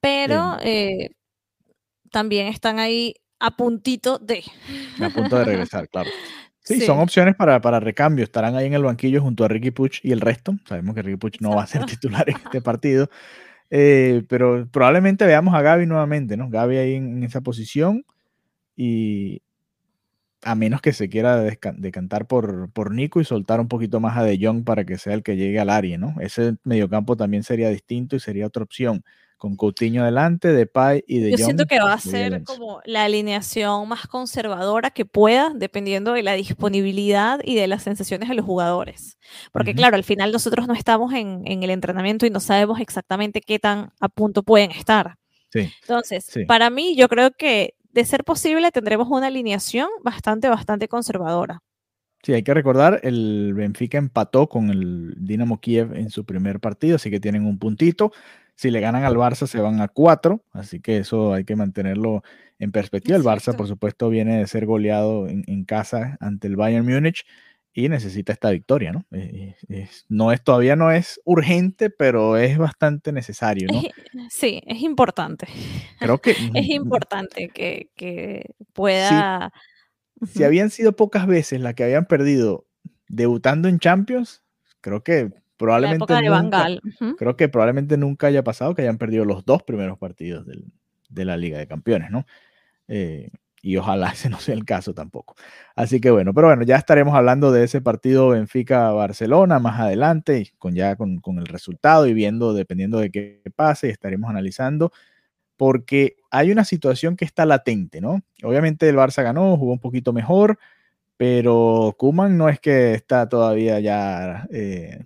Pero 0.00 0.56
eh, 0.62 1.10
también 2.12 2.46
están 2.46 2.78
ahí 2.78 3.14
a 3.40 3.56
puntito 3.56 4.18
de. 4.18 4.44
A 5.00 5.10
punto 5.10 5.36
de 5.36 5.44
regresar, 5.44 5.88
claro. 5.88 6.08
Sí, 6.68 6.80
son 6.82 6.98
opciones 6.98 7.34
para, 7.34 7.60
para 7.60 7.80
recambio. 7.80 8.24
Estarán 8.24 8.54
ahí 8.54 8.66
en 8.66 8.74
el 8.74 8.82
banquillo 8.82 9.22
junto 9.22 9.44
a 9.44 9.48
Ricky 9.48 9.70
Puch 9.70 10.00
y 10.02 10.12
el 10.12 10.20
resto. 10.20 10.56
Sabemos 10.66 10.94
que 10.94 11.02
Ricky 11.02 11.16
Puch 11.16 11.40
no 11.40 11.50
va 11.50 11.62
a 11.62 11.66
ser 11.66 11.84
titular 11.86 12.28
en 12.28 12.36
este 12.36 12.60
partido. 12.62 13.08
Eh, 13.70 14.24
pero 14.28 14.68
probablemente 14.70 15.26
veamos 15.26 15.54
a 15.54 15.62
Gaby 15.62 15.86
nuevamente, 15.86 16.36
¿no? 16.36 16.48
Gaby 16.48 16.76
ahí 16.76 16.94
en 16.94 17.22
esa 17.22 17.40
posición. 17.40 18.04
Y, 18.76 19.42
a 20.42 20.54
menos 20.54 20.80
que 20.80 20.92
se 20.92 21.08
quiera 21.08 21.42
decantar 21.42 22.26
por, 22.26 22.70
por 22.70 22.94
Nico 22.94 23.20
y 23.20 23.24
soltar 23.24 23.60
un 23.60 23.68
poquito 23.68 24.00
más 24.00 24.16
a 24.16 24.22
De 24.22 24.38
Jong 24.40 24.64
para 24.64 24.84
que 24.84 24.98
sea 24.98 25.14
el 25.14 25.22
que 25.22 25.36
llegue 25.36 25.58
al 25.58 25.70
área, 25.70 25.98
¿no? 25.98 26.14
Ese 26.20 26.56
mediocampo 26.64 27.16
también 27.16 27.42
sería 27.42 27.70
distinto 27.70 28.16
y 28.16 28.20
sería 28.20 28.46
otra 28.46 28.62
opción. 28.62 29.04
Con 29.38 29.56
Coutinho 29.56 30.04
delante, 30.04 30.48
De 30.48 30.66
Pay 30.66 31.04
y 31.06 31.20
De 31.20 31.30
Yo 31.30 31.38
siento 31.38 31.66
que 31.66 31.78
va 31.78 31.92
a 31.92 32.00
ser 32.00 32.42
como 32.42 32.80
la 32.84 33.04
alineación 33.04 33.88
más 33.88 34.06
conservadora 34.06 34.90
que 34.90 35.04
pueda, 35.04 35.52
dependiendo 35.54 36.12
de 36.12 36.22
la 36.22 36.34
disponibilidad 36.34 37.40
y 37.44 37.54
de 37.54 37.68
las 37.68 37.84
sensaciones 37.84 38.28
de 38.28 38.34
los 38.34 38.44
jugadores. 38.44 39.16
Porque 39.52 39.74
claro, 39.74 39.96
al 39.96 40.04
final 40.04 40.32
nosotros 40.32 40.66
no 40.66 40.74
estamos 40.74 41.14
en, 41.14 41.42
en, 41.46 41.62
el 41.62 41.70
entrenamiento 41.70 42.26
y 42.26 42.30
no 42.30 42.40
sabemos 42.40 42.80
exactamente 42.80 43.40
qué 43.40 43.58
tan 43.58 43.92
a 44.00 44.08
punto 44.08 44.42
pueden 44.42 44.72
estar. 44.72 45.16
Sí. 45.52 45.72
Entonces, 45.82 46.30
para 46.46 46.68
mí, 46.68 46.96
yo 46.96 47.08
creo 47.08 47.30
que 47.30 47.74
de 47.92 48.04
ser 48.04 48.24
posible, 48.24 48.70
tendremos 48.70 49.08
una 49.08 49.28
alineación 49.28 49.88
bastante, 50.02 50.48
bastante 50.48 50.88
conservadora. 50.88 51.62
Sí, 52.22 52.32
hay 52.32 52.42
que 52.42 52.54
recordar, 52.54 53.00
el 53.04 53.54
Benfica 53.54 53.96
empató 53.96 54.48
con 54.48 54.70
el 54.70 55.14
Dinamo 55.16 55.60
Kiev 55.60 55.94
en 55.94 56.10
su 56.10 56.24
primer 56.24 56.58
partido, 56.58 56.96
así 56.96 57.10
que 57.10 57.20
tienen 57.20 57.46
un 57.46 57.58
puntito. 57.58 58.12
Si 58.58 58.72
le 58.72 58.80
ganan 58.80 59.04
al 59.04 59.14
Barça, 59.14 59.46
se 59.46 59.60
van 59.60 59.80
a 59.80 59.86
cuatro, 59.86 60.42
así 60.50 60.80
que 60.80 60.96
eso 60.96 61.32
hay 61.32 61.44
que 61.44 61.54
mantenerlo 61.54 62.24
en 62.58 62.72
perspectiva. 62.72 63.16
El 63.16 63.22
Barça, 63.22 63.54
por 63.54 63.68
supuesto, 63.68 64.10
viene 64.10 64.38
de 64.38 64.48
ser 64.48 64.66
goleado 64.66 65.28
en, 65.28 65.64
casa 65.64 66.16
ante 66.18 66.48
el 66.48 66.56
Bayern 66.56 66.84
Múnich 66.84 67.24
y 67.72 67.88
necesita 67.88 68.32
esta 68.32 68.50
victoria, 68.50 68.90
¿no? 68.90 69.06
Eh, 69.12 69.54
eh, 69.68 69.88
no 70.08 70.32
es, 70.32 70.42
todavía 70.42 70.74
no 70.74 70.90
es 70.90 71.20
urgente, 71.22 71.88
pero 71.88 72.36
es 72.36 72.58
bastante 72.58 73.12
necesario, 73.12 73.68
¿no? 73.72 73.80
Sí, 74.28 74.60
es 74.66 74.82
importante. 74.82 75.46
Creo 76.00 76.18
que... 76.18 76.32
es 76.54 76.68
importante 76.68 77.50
que, 77.50 78.54
pueda... 78.72 79.52
Si 80.26 80.42
habían 80.42 80.70
sido 80.70 80.96
pocas 80.96 81.28
veces 81.28 81.60
las 81.60 81.74
que 81.74 81.84
habían 81.84 82.06
perdido 82.06 82.66
debutando 83.06 83.68
en 83.68 83.78
Champions, 83.78 84.42
creo 84.80 85.04
que 85.04 85.30
probablemente... 85.58 86.06
nunca, 86.22 86.66
Creo 87.18 87.36
que 87.36 87.48
probablemente 87.48 87.98
nunca 87.98 88.28
haya 88.28 88.42
pasado 88.42 88.74
que 88.74 88.82
hayan 88.82 88.96
perdido 88.96 89.26
los 89.26 89.44
dos 89.44 89.62
primeros 89.62 89.98
partidos 89.98 90.46
de 91.10 91.24
la 91.24 91.36
Liga 91.36 91.58
de 91.58 91.66
Campeones, 91.66 92.10
¿no? 92.10 92.24
Eh, 92.88 93.30
y 93.62 93.76
ojalá 93.76 94.10
ese 94.12 94.30
no 94.30 94.38
sea 94.38 94.54
el 94.54 94.64
caso 94.64 94.94
tampoco. 94.94 95.36
Así 95.76 96.00
que 96.00 96.10
bueno, 96.10 96.34
pero 96.34 96.48
bueno, 96.48 96.62
ya 96.62 96.76
estaremos 96.76 97.14
hablando 97.14 97.52
de 97.52 97.64
ese 97.64 97.80
partido 97.80 98.30
Benfica-Barcelona 98.30 99.58
más 99.58 99.80
adelante, 99.80 100.52
con 100.58 100.74
ya 100.74 100.96
con, 100.96 101.20
el 101.38 101.46
resultado 101.46 102.06
y 102.06 102.14
viendo, 102.14 102.54
dependiendo 102.54 102.98
de 102.98 103.10
qué 103.10 103.42
pase, 103.54 103.90
estaremos 103.90 104.30
analizando, 104.30 104.92
porque 105.56 106.16
hay 106.30 106.52
una 106.52 106.64
situación 106.64 107.16
que 107.16 107.24
está 107.24 107.44
latente, 107.46 108.00
¿no? 108.00 108.22
Obviamente 108.42 108.88
el 108.88 108.96
Barça 108.96 109.22
ganó, 109.22 109.56
jugó 109.56 109.72
un 109.72 109.80
poquito 109.80 110.12
mejor, 110.12 110.58
pero 111.16 111.96
Kuman 111.98 112.38
no 112.38 112.48
es 112.48 112.60
que 112.60 112.94
está 112.94 113.28
todavía 113.28 113.80
ya... 113.80 114.46
Eh, 114.52 115.04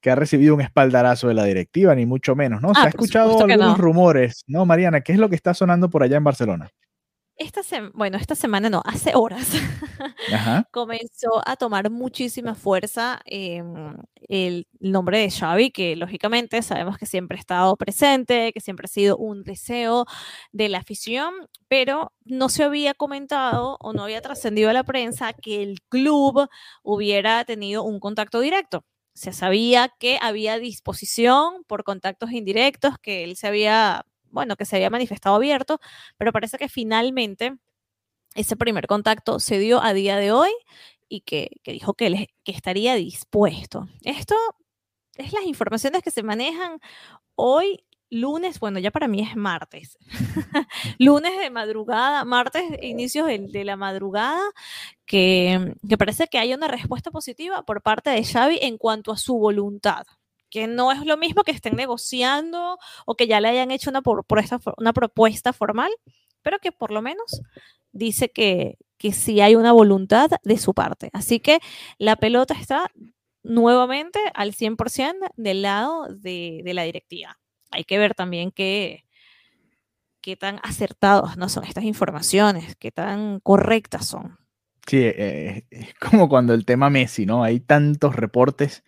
que 0.00 0.10
ha 0.10 0.14
recibido 0.14 0.54
un 0.54 0.60
espaldarazo 0.60 1.28
de 1.28 1.34
la 1.34 1.44
directiva, 1.44 1.94
ni 1.94 2.06
mucho 2.06 2.34
menos, 2.34 2.62
¿no? 2.62 2.74
Se 2.74 2.80
ha 2.80 2.88
escuchado 2.88 3.38
algunos 3.40 3.78
rumores, 3.78 4.44
¿no, 4.46 4.64
Mariana? 4.66 5.00
¿Qué 5.02 5.12
es 5.12 5.18
lo 5.18 5.28
que 5.28 5.36
está 5.36 5.54
sonando 5.54 5.90
por 5.90 6.02
allá 6.02 6.16
en 6.16 6.24
Barcelona? 6.24 6.70
esta 7.40 7.62
bueno, 7.94 8.18
esta 8.18 8.34
semana 8.34 8.68
no, 8.68 8.82
hace 8.84 9.12
horas 9.14 9.48
comenzó 10.72 11.42
a 11.46 11.56
tomar 11.56 11.90
muchísima 11.90 12.54
fuerza 12.54 13.20
em, 13.24 13.96
el 14.28 14.68
nombre 14.78 15.20
de 15.20 15.30
Xavi, 15.30 15.70
que 15.70 15.96
lógicamente 15.96 16.60
sabemos 16.60 16.98
que 16.98 17.06
siempre 17.06 17.38
ha 17.38 17.40
estado 17.40 17.76
presente, 17.76 18.52
que 18.52 18.60
siempre 18.60 18.84
ha 18.84 18.88
sido 18.88 19.16
un 19.16 19.42
deseo 19.42 20.04
de 20.52 20.68
la 20.68 20.78
afición, 20.78 21.32
pero 21.66 22.12
no 22.24 22.50
se 22.50 22.62
había 22.62 22.92
comentado 22.92 23.78
o 23.80 23.94
no 23.94 24.04
había 24.04 24.20
trascendido 24.20 24.68
a 24.68 24.74
la 24.74 24.84
prensa 24.84 25.32
que 25.32 25.62
el 25.62 25.80
club 25.88 26.46
hubiera 26.82 27.44
tenido 27.46 27.84
un 27.84 28.00
contacto 28.00 28.40
directo. 28.40 28.84
Se 29.14 29.32
sabía 29.32 29.92
que 29.98 30.18
había 30.20 30.58
disposición 30.58 31.64
por 31.66 31.84
contactos 31.84 32.32
indirectos, 32.32 32.98
que 32.98 33.24
él 33.24 33.36
se 33.36 33.48
había 33.48 34.06
bueno, 34.30 34.56
que 34.56 34.64
se 34.64 34.76
había 34.76 34.90
manifestado 34.90 35.36
abierto, 35.36 35.80
pero 36.16 36.32
parece 36.32 36.58
que 36.58 36.68
finalmente 36.68 37.56
ese 38.34 38.56
primer 38.56 38.86
contacto 38.86 39.40
se 39.40 39.58
dio 39.58 39.82
a 39.82 39.92
día 39.92 40.16
de 40.16 40.32
hoy 40.32 40.50
y 41.08 41.22
que, 41.22 41.50
dijo 41.64 41.94
que, 41.94 42.28
que 42.44 42.52
estaría 42.52 42.94
dispuesto. 42.94 43.88
Esto 44.04 44.36
es 45.16 45.32
las 45.32 45.44
informaciones 45.44 46.02
que 46.02 46.10
se 46.10 46.22
manejan 46.22 46.78
hoy 47.34 47.84
lunes, 48.10 48.60
bueno, 48.60 48.78
ya 48.78 48.90
para 48.90 49.08
mí 49.08 49.20
es 49.22 49.36
martes, 49.36 49.98
lunes 50.98 51.38
de 51.38 51.50
madrugada, 51.50 52.24
martes, 52.24 52.64
inicios 52.82 53.26
de, 53.26 53.64
la 53.64 53.76
madrugada, 53.76 54.42
que, 55.06 55.74
que, 55.88 55.98
parece 55.98 56.28
que 56.28 56.38
hay 56.38 56.52
una 56.52 56.68
respuesta 56.68 57.10
positiva 57.10 57.62
por 57.62 57.82
parte 57.82 58.10
de 58.10 58.24
Xavi 58.24 58.58
en 58.62 58.78
cuanto 58.78 59.12
a 59.12 59.16
su 59.16 59.38
voluntad 59.38 60.06
que 60.50 60.66
no 60.66 60.90
es 60.90 61.06
lo 61.06 61.16
mismo 61.16 61.44
que 61.44 61.52
estén 61.52 61.76
negociando 61.76 62.76
o 63.06 63.14
que 63.14 63.28
ya 63.28 63.40
le 63.40 63.48
hayan 63.48 63.70
hecho 63.70 63.88
una, 63.88 64.02
una 64.78 64.92
propuesta 64.92 65.52
formal, 65.52 65.92
pero 66.42 66.58
que 66.58 66.72
por 66.72 66.90
lo 66.90 67.02
menos 67.02 67.40
dice 67.92 68.30
que, 68.30 68.76
que 69.00 69.12
sí 69.12 69.40
hay 69.40 69.54
una 69.54 69.72
voluntad 69.72 70.30
de 70.42 70.58
su 70.58 70.74
parte. 70.74 71.08
Así 71.14 71.40
que 71.40 71.60
la 71.98 72.16
pelota 72.16 72.52
está 72.52 72.90
nuevamente 73.42 74.20
al 74.34 74.52
100% 74.52 75.30
del 75.36 75.62
lado 75.62 76.06
de, 76.10 76.62
la 76.66 76.82
directiva. 76.82 77.38
Hay 77.70 77.84
que 77.84 77.98
ver 77.98 78.14
también 78.14 78.50
qué, 78.50 79.04
qué 80.20 80.36
tan 80.36 80.58
acertados 80.62 81.36
no 81.36 81.48
son 81.48 81.64
estas 81.64 81.84
informaciones, 81.84 82.76
qué 82.76 82.90
tan 82.90 83.40
correctas 83.40 84.06
son. 84.06 84.38
Sí, 84.86 84.98
eh, 85.02 85.64
es 85.70 85.94
como 85.94 86.28
cuando 86.28 86.54
el 86.54 86.64
tema 86.64 86.90
Messi, 86.90 87.26
¿no? 87.26 87.44
Hay 87.44 87.60
tantos 87.60 88.16
reportes 88.16 88.82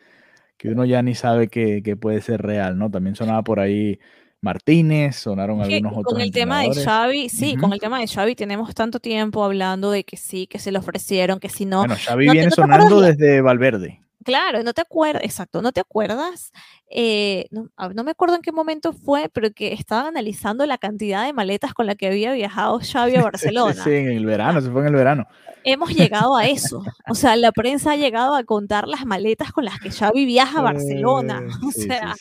que 0.57 0.69
uno 0.69 0.85
ya 0.85 1.03
ni 1.03 1.15
sabe 1.15 1.49
que, 1.49 1.97
puede 2.01 2.21
ser 2.21 2.43
real, 2.43 2.79
¿no? 2.79 2.91
También 2.91 3.17
sonaba 3.17 3.43
por 3.43 3.61
ahí 3.61 3.99
Martínez, 4.41 5.17
sonaron 5.17 5.61
algunos 5.61 5.93
otros. 5.93 6.15
Con 6.15 6.21
el 6.21 6.31
tema 6.31 6.63
de 6.63 6.75
Xavi, 6.75 7.29
sí, 7.29 7.57
con 7.57 7.73
el 7.73 7.81
tema 7.81 8.01
de 8.01 8.09
Xavi 8.09 8.35
tenemos 8.35 8.75
tanto 8.75 9.01
tiempo 9.01 9.45
hablando 9.45 9.91
de 9.91 10.05
que 10.05 10.17
sí, 10.17 10.47
que 10.47 10.59
se 10.59 10.73
le 10.73 10.79
ofrecieron, 10.79 11.41
que 11.41 11.49
si 11.49 11.65
no. 11.65 11.79
Bueno, 11.79 11.97
Xavi 11.97 12.31
viene 12.31 12.51
sonando 12.51 13.01
desde 13.01 13.41
Valverde. 13.41 14.02
Claro, 14.25 14.63
no 14.63 14.73
te 14.73 14.81
acuerdas, 14.83 15.23
exacto, 15.25 15.63
no 15.63 15.73
te 15.73 15.81
acuerdas, 15.81 16.53
eh, 16.91 17.47
no, 17.51 17.71
no, 17.95 18.05
me 18.05 18.11
acuerdo 18.11 18.37
en 18.37 18.43
qué 18.43 18.53
momento 18.53 18.93
fue, 18.93 19.29
pero 19.33 19.51
que 19.53 19.73
estaban 19.73 20.07
analizando 20.07 20.67
la 20.67 20.79
cantidad 20.79 21.25
de 21.25 21.33
maletas 21.33 21.75
con 21.75 21.87
la 21.87 21.95
que 21.95 22.09
había 22.09 22.33
viajado 22.33 22.81
Xavi 22.81 23.17
a 23.17 23.23
Barcelona. 23.33 23.85
sí, 23.85 23.91
en 23.91 24.09
el 24.09 24.27
verano, 24.27 24.61
se 24.61 24.71
fue 24.71 24.83
en 24.83 24.89
el 24.89 24.95
verano. 24.95 25.27
Hemos 25.65 25.95
llegado 25.95 26.37
a 26.37 26.47
eso, 26.47 26.83
o 27.09 27.15
sea, 27.15 27.37
la 27.37 27.53
prensa 27.53 27.93
ha 27.93 27.97
llegado 27.97 28.35
a 28.35 28.45
contar 28.45 28.89
las 28.89 29.07
maletas 29.07 29.53
con 29.53 29.65
las 29.65 29.79
que 29.79 29.91
Xavi 29.91 30.25
viaja 30.25 30.59
a 30.59 30.63
Barcelona, 30.63 31.43
o 31.67 31.71
sea, 31.71 32.15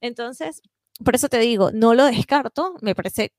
entonces, 0.00 0.60
por 1.04 1.14
eso 1.14 1.28
te 1.28 1.38
digo, 1.38 1.70
no 1.72 1.94
lo 1.94 2.04
descarto, 2.04 2.74
me 2.80 2.94
parece 2.94 3.32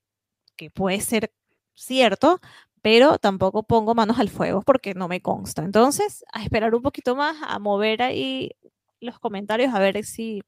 que 0.56 0.70
puede 0.70 1.02
ser 1.02 1.32
cierto, 1.76 2.39
pero 2.84 3.17
tampoco 3.17 3.63
pongo 3.63 3.96
manos 3.96 4.19
al 4.19 4.30
fuego 4.30 4.62
porque 4.62 4.93
no 4.93 5.08
me 5.08 5.22
consta. 5.22 5.63
Entonces, 5.63 6.26
a 6.34 6.43
esperar 6.43 6.76
un 6.76 6.84
poquito 6.84 7.15
más, 7.15 7.38
a 7.41 7.58
mover 7.58 8.04
ahí 8.04 8.52
los 9.00 9.19
comentarios, 9.19 9.74
a 9.74 9.80
ver 9.80 10.04
si, 10.04 10.41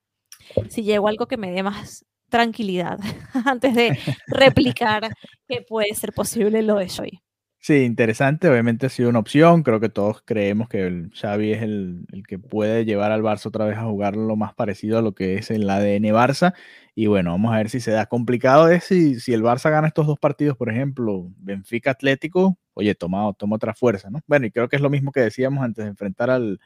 si 0.69 0.83
llego 0.83 1.07
algo 1.07 1.27
que 1.27 1.37
me 1.37 1.51
dé 1.51 1.63
más 1.63 2.05
tranquilidad 2.29 2.99
antes 3.45 3.73
de 3.73 3.97
replicar 4.27 5.09
que 5.47 5.61
puede 5.61 5.95
ser 5.95 6.11
posible 6.13 6.61
lo 6.61 6.75
de 6.75 6.91
hoy. 6.99 7.21
Sí, 7.67 7.77
interesante. 7.83 8.47
Obviamente 8.47 8.85
ha 8.85 8.89
sido 8.89 9.09
una 9.09 9.17
opción. 9.17 9.63
Creo 9.63 9.79
que 9.79 9.89
todos 9.89 10.21
creemos 10.23 10.69
que 10.69 10.85
el 10.85 11.09
Xavi 11.19 11.51
es 11.51 11.63
el, 11.63 12.05
que 12.27 12.37
puede 12.37 12.85
llevar 12.85 13.11
al 13.11 13.23
Barça 13.23 13.47
otra 13.47 13.65
vez 13.65 13.75
a 13.75 13.85
jugar 13.85 14.15
lo 14.15 14.35
más 14.35 14.53
parecido 14.53 14.99
a 14.99 15.01
lo 15.01 15.15
que 15.15 15.33
es 15.39 15.49
el 15.49 15.67
ADN 15.67 16.03
Barça. 16.13 16.53
Y 16.93 17.07
bueno, 17.07 17.31
vamos 17.31 17.51
a 17.55 17.57
ver 17.57 17.71
si 17.71 17.79
se 17.79 17.89
da. 17.89 18.05
Complicado 18.05 18.69
es 18.69 18.83
si, 18.83 19.19
si 19.19 19.33
el 19.33 19.41
Barça 19.41 19.71
gana 19.71 19.87
estos 19.87 20.05
dos 20.05 20.19
partidos, 20.19 20.55
por 20.55 20.69
ejemplo, 20.69 21.31
Benfica 21.37 21.89
Atlético, 21.89 22.55
oye, 22.75 22.93
toma, 22.93 23.33
toma 23.33 23.55
otra 23.55 23.73
fuerza, 23.73 24.11
¿no? 24.11 24.19
Bueno, 24.27 24.45
y 24.45 24.51
creo 24.51 24.69
que 24.69 24.75
es 24.75 24.81
lo 24.83 24.91
mismo 24.91 25.11
que 25.11 25.21
decíamos 25.21 25.63
antes 25.63 25.85
de 25.85 25.89
enfrentar 25.89 26.29
al, 26.29 26.59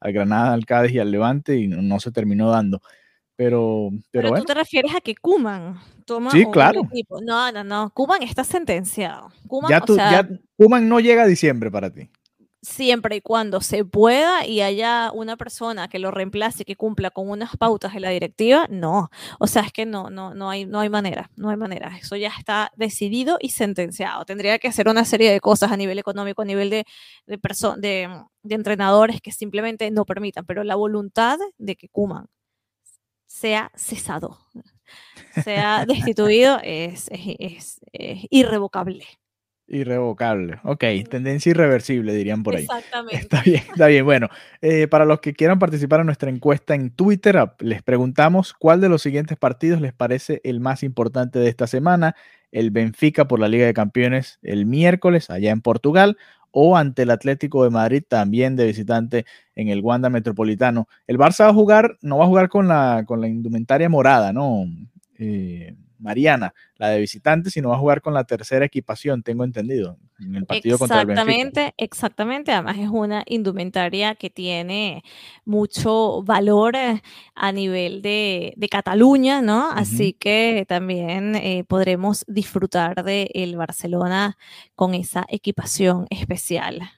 Granada, 0.00 0.54
al 0.54 0.64
Cádiz 0.64 0.92
y 0.92 0.98
al 1.00 1.10
Levante 1.10 1.58
y 1.58 1.68
no 1.68 2.00
se 2.00 2.12
terminó 2.12 2.50
dando. 2.50 2.80
Pero, 3.40 3.88
pero, 4.10 4.34
tú 4.34 4.44
te 4.44 4.52
refieres 4.52 4.94
a 4.94 5.00
que 5.00 5.14
Kuman 5.14 5.80
toma 6.04 6.30
sí, 6.30 6.44
claro. 6.52 6.82
No, 7.22 7.50
no, 7.50 7.64
no. 7.64 7.90
Kuman 7.94 8.22
está 8.22 8.44
sentenciado. 8.44 9.32
Koeman, 9.48 9.70
ya, 9.70 9.80
tú, 9.80 9.94
o 9.94 9.96
sea, 9.96 10.10
ya 10.10 10.28
Kuman 10.58 10.86
no 10.86 11.00
llega 11.00 11.22
a 11.22 11.26
diciembre 11.26 11.70
para 11.70 11.88
ti. 11.88 12.10
Siempre 12.60 13.16
y 13.16 13.20
cuando 13.22 13.62
se 13.62 13.86
pueda 13.86 14.46
y 14.46 14.60
haya 14.60 15.10
una 15.14 15.38
persona 15.38 15.88
que 15.88 15.98
lo 15.98 16.10
reemplace, 16.10 16.66
que 16.66 16.76
cumpla 16.76 17.10
con 17.10 17.30
unas 17.30 17.56
pautas 17.56 17.94
de 17.94 18.00
la 18.00 18.10
directiva, 18.10 18.66
no. 18.68 19.08
O 19.38 19.46
sea, 19.46 19.62
es 19.62 19.72
que 19.72 19.86
no, 19.86 20.10
no, 20.10 20.34
no 20.34 20.50
hay, 20.50 20.66
no 20.66 20.80
hay 20.80 20.90
manera, 20.90 21.30
no 21.36 21.48
hay 21.48 21.56
manera. 21.56 21.96
Eso 21.98 22.16
ya 22.16 22.30
está 22.38 22.70
decidido 22.76 23.38
y 23.40 23.48
sentenciado. 23.48 24.26
Tendría 24.26 24.58
que 24.58 24.68
hacer 24.68 24.86
una 24.86 25.06
serie 25.06 25.32
de 25.32 25.40
cosas 25.40 25.72
a 25.72 25.78
nivel 25.78 25.98
económico, 25.98 26.42
a 26.42 26.44
nivel 26.44 26.68
de, 26.68 26.84
de, 27.26 27.38
de, 27.78 28.22
de 28.42 28.54
entrenadores 28.54 29.22
que 29.22 29.32
simplemente 29.32 29.90
no 29.90 30.04
permitan, 30.04 30.44
pero 30.44 30.62
la 30.62 30.74
voluntad 30.74 31.38
de 31.56 31.76
que 31.76 31.88
Kuman 31.88 32.26
sea 33.30 33.70
cesado, 33.76 34.38
sea 35.44 35.86
destituido, 35.86 36.58
es, 36.64 37.08
es, 37.12 37.80
es, 37.92 38.26
irrevocable. 38.28 39.04
Irrevocable. 39.68 40.58
Ok, 40.64 40.82
tendencia 41.08 41.50
irreversible, 41.50 42.12
dirían 42.12 42.42
por 42.42 42.56
ahí. 42.56 42.62
Exactamente. 42.64 43.16
Está 43.16 43.42
bien, 43.42 43.62
está 43.70 43.86
bien. 43.86 44.04
Bueno, 44.04 44.28
eh, 44.60 44.88
para 44.88 45.04
los 45.04 45.20
que 45.20 45.32
quieran 45.32 45.60
participar 45.60 46.00
en 46.00 46.06
nuestra 46.06 46.28
encuesta 46.28 46.74
en 46.74 46.90
Twitter, 46.90 47.52
les 47.60 47.84
preguntamos 47.84 48.52
cuál 48.52 48.80
de 48.80 48.88
los 48.88 49.00
siguientes 49.00 49.38
partidos 49.38 49.80
les 49.80 49.92
parece 49.92 50.40
el 50.42 50.58
más 50.58 50.82
importante 50.82 51.38
de 51.38 51.48
esta 51.48 51.68
semana. 51.68 52.16
El 52.52 52.70
Benfica 52.70 53.26
por 53.26 53.40
la 53.40 53.48
Liga 53.48 53.66
de 53.66 53.74
Campeones 53.74 54.38
el 54.42 54.66
miércoles 54.66 55.30
allá 55.30 55.50
en 55.50 55.60
Portugal 55.60 56.16
o 56.52 56.76
ante 56.76 57.02
el 57.02 57.10
Atlético 57.10 57.64
de 57.64 57.70
Madrid 57.70 58.02
también 58.06 58.56
de 58.56 58.66
visitante 58.66 59.24
en 59.54 59.68
el 59.68 59.80
Wanda 59.80 60.10
Metropolitano. 60.10 60.88
El 61.06 61.18
Barça 61.18 61.44
va 61.44 61.50
a 61.50 61.54
jugar, 61.54 61.98
no 62.02 62.18
va 62.18 62.24
a 62.24 62.28
jugar 62.28 62.48
con 62.48 62.68
la, 62.68 63.04
con 63.06 63.20
la 63.20 63.28
indumentaria 63.28 63.88
morada, 63.88 64.32
¿no? 64.32 64.64
Eh, 65.18 65.76
Mariana, 66.00 66.54
la 66.76 66.88
de 66.88 66.98
visitante, 67.00 67.50
sino 67.50 67.68
va 67.68 67.76
a 67.76 67.78
jugar 67.78 68.00
con 68.00 68.14
la 68.14 68.24
tercera 68.24 68.64
equipación, 68.64 69.22
tengo 69.22 69.44
entendido, 69.44 69.98
en 70.18 70.34
el 70.34 70.46
partido 70.46 70.78
contra 70.78 71.00
el 71.02 71.06
Benfica. 71.06 71.30
Exactamente, 71.30 71.74
exactamente. 71.76 72.52
Además 72.52 72.78
es 72.78 72.88
una 72.88 73.22
indumentaria 73.26 74.14
que 74.14 74.30
tiene 74.30 75.02
mucho 75.44 76.22
valor 76.22 76.76
eh, 76.76 77.02
a 77.34 77.52
nivel 77.52 78.02
de, 78.02 78.54
de 78.56 78.68
Cataluña, 78.68 79.42
¿no? 79.42 79.68
Uh 79.68 79.72
-huh. 79.72 79.80
Así 79.80 80.12
que 80.12 80.64
también 80.66 81.36
eh, 81.36 81.64
podremos 81.66 82.24
disfrutar 82.28 83.04
del 83.04 83.28
el 83.34 83.56
Barcelona 83.56 84.36
con 84.74 84.94
esa 84.94 85.24
equipación 85.28 86.06
especial. 86.10 86.90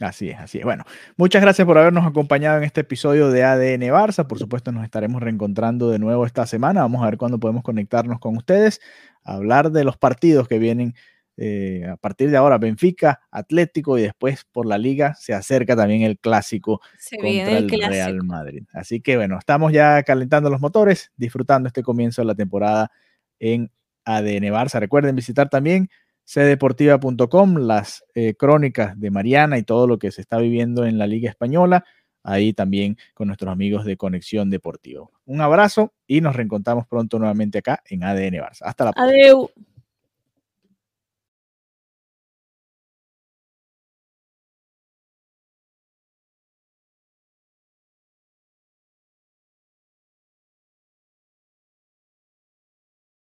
Así 0.00 0.30
es, 0.30 0.38
así 0.38 0.58
es. 0.58 0.64
Bueno, 0.64 0.84
muchas 1.16 1.42
gracias 1.42 1.66
por 1.66 1.76
habernos 1.76 2.06
acompañado 2.06 2.56
en 2.56 2.64
este 2.64 2.80
episodio 2.80 3.30
de 3.30 3.44
ADN 3.44 3.82
Barça. 3.92 4.26
Por 4.26 4.38
supuesto, 4.38 4.72
nos 4.72 4.84
estaremos 4.84 5.22
reencontrando 5.22 5.90
de 5.90 5.98
nuevo 5.98 6.24
esta 6.24 6.46
semana. 6.46 6.80
Vamos 6.80 7.02
a 7.02 7.06
ver 7.06 7.18
cuándo 7.18 7.38
podemos 7.38 7.62
conectarnos 7.62 8.18
con 8.18 8.36
ustedes, 8.36 8.80
hablar 9.24 9.70
de 9.70 9.84
los 9.84 9.98
partidos 9.98 10.48
que 10.48 10.58
vienen 10.58 10.94
eh, 11.36 11.86
a 11.86 11.98
partir 11.98 12.30
de 12.30 12.38
ahora. 12.38 12.56
Benfica, 12.56 13.20
Atlético 13.30 13.98
y 13.98 14.02
después 14.02 14.46
por 14.50 14.64
la 14.64 14.78
liga 14.78 15.14
se 15.16 15.34
acerca 15.34 15.76
también 15.76 16.02
el 16.02 16.18
clásico 16.18 16.80
se 16.98 17.16
contra 17.16 17.58
el, 17.58 17.64
el 17.64 17.66
clásico. 17.66 17.90
Real 17.90 18.24
Madrid. 18.24 18.62
Así 18.72 19.02
que 19.02 19.16
bueno, 19.16 19.38
estamos 19.38 19.70
ya 19.70 20.02
calentando 20.02 20.48
los 20.48 20.62
motores, 20.62 21.12
disfrutando 21.16 21.66
este 21.66 21.82
comienzo 21.82 22.22
de 22.22 22.26
la 22.26 22.34
temporada 22.34 22.90
en 23.38 23.70
ADN 24.06 24.44
Barça. 24.44 24.80
Recuerden 24.80 25.14
visitar 25.14 25.50
también 25.50 25.90
cdeportiva.com, 26.32 27.56
las 27.56 28.04
eh, 28.14 28.34
crónicas 28.34 28.98
de 28.98 29.10
Mariana 29.10 29.58
y 29.58 29.64
todo 29.64 29.88
lo 29.88 29.98
que 29.98 30.12
se 30.12 30.20
está 30.20 30.38
viviendo 30.38 30.84
en 30.84 30.96
la 30.96 31.08
Liga 31.08 31.28
Española, 31.28 31.84
ahí 32.22 32.52
también 32.52 32.96
con 33.14 33.26
nuestros 33.26 33.50
amigos 33.50 33.84
de 33.84 33.96
Conexión 33.96 34.48
Deportivo. 34.48 35.10
Un 35.24 35.40
abrazo 35.40 35.92
y 36.06 36.20
nos 36.20 36.36
reencontramos 36.36 36.86
pronto 36.86 37.18
nuevamente 37.18 37.58
acá 37.58 37.82
en 37.88 38.04
ADN 38.04 38.34
Barça. 38.34 38.62
Hasta 38.62 38.84
la 38.84 38.92
próxima. 38.92 39.20
Adeu. 39.20 39.50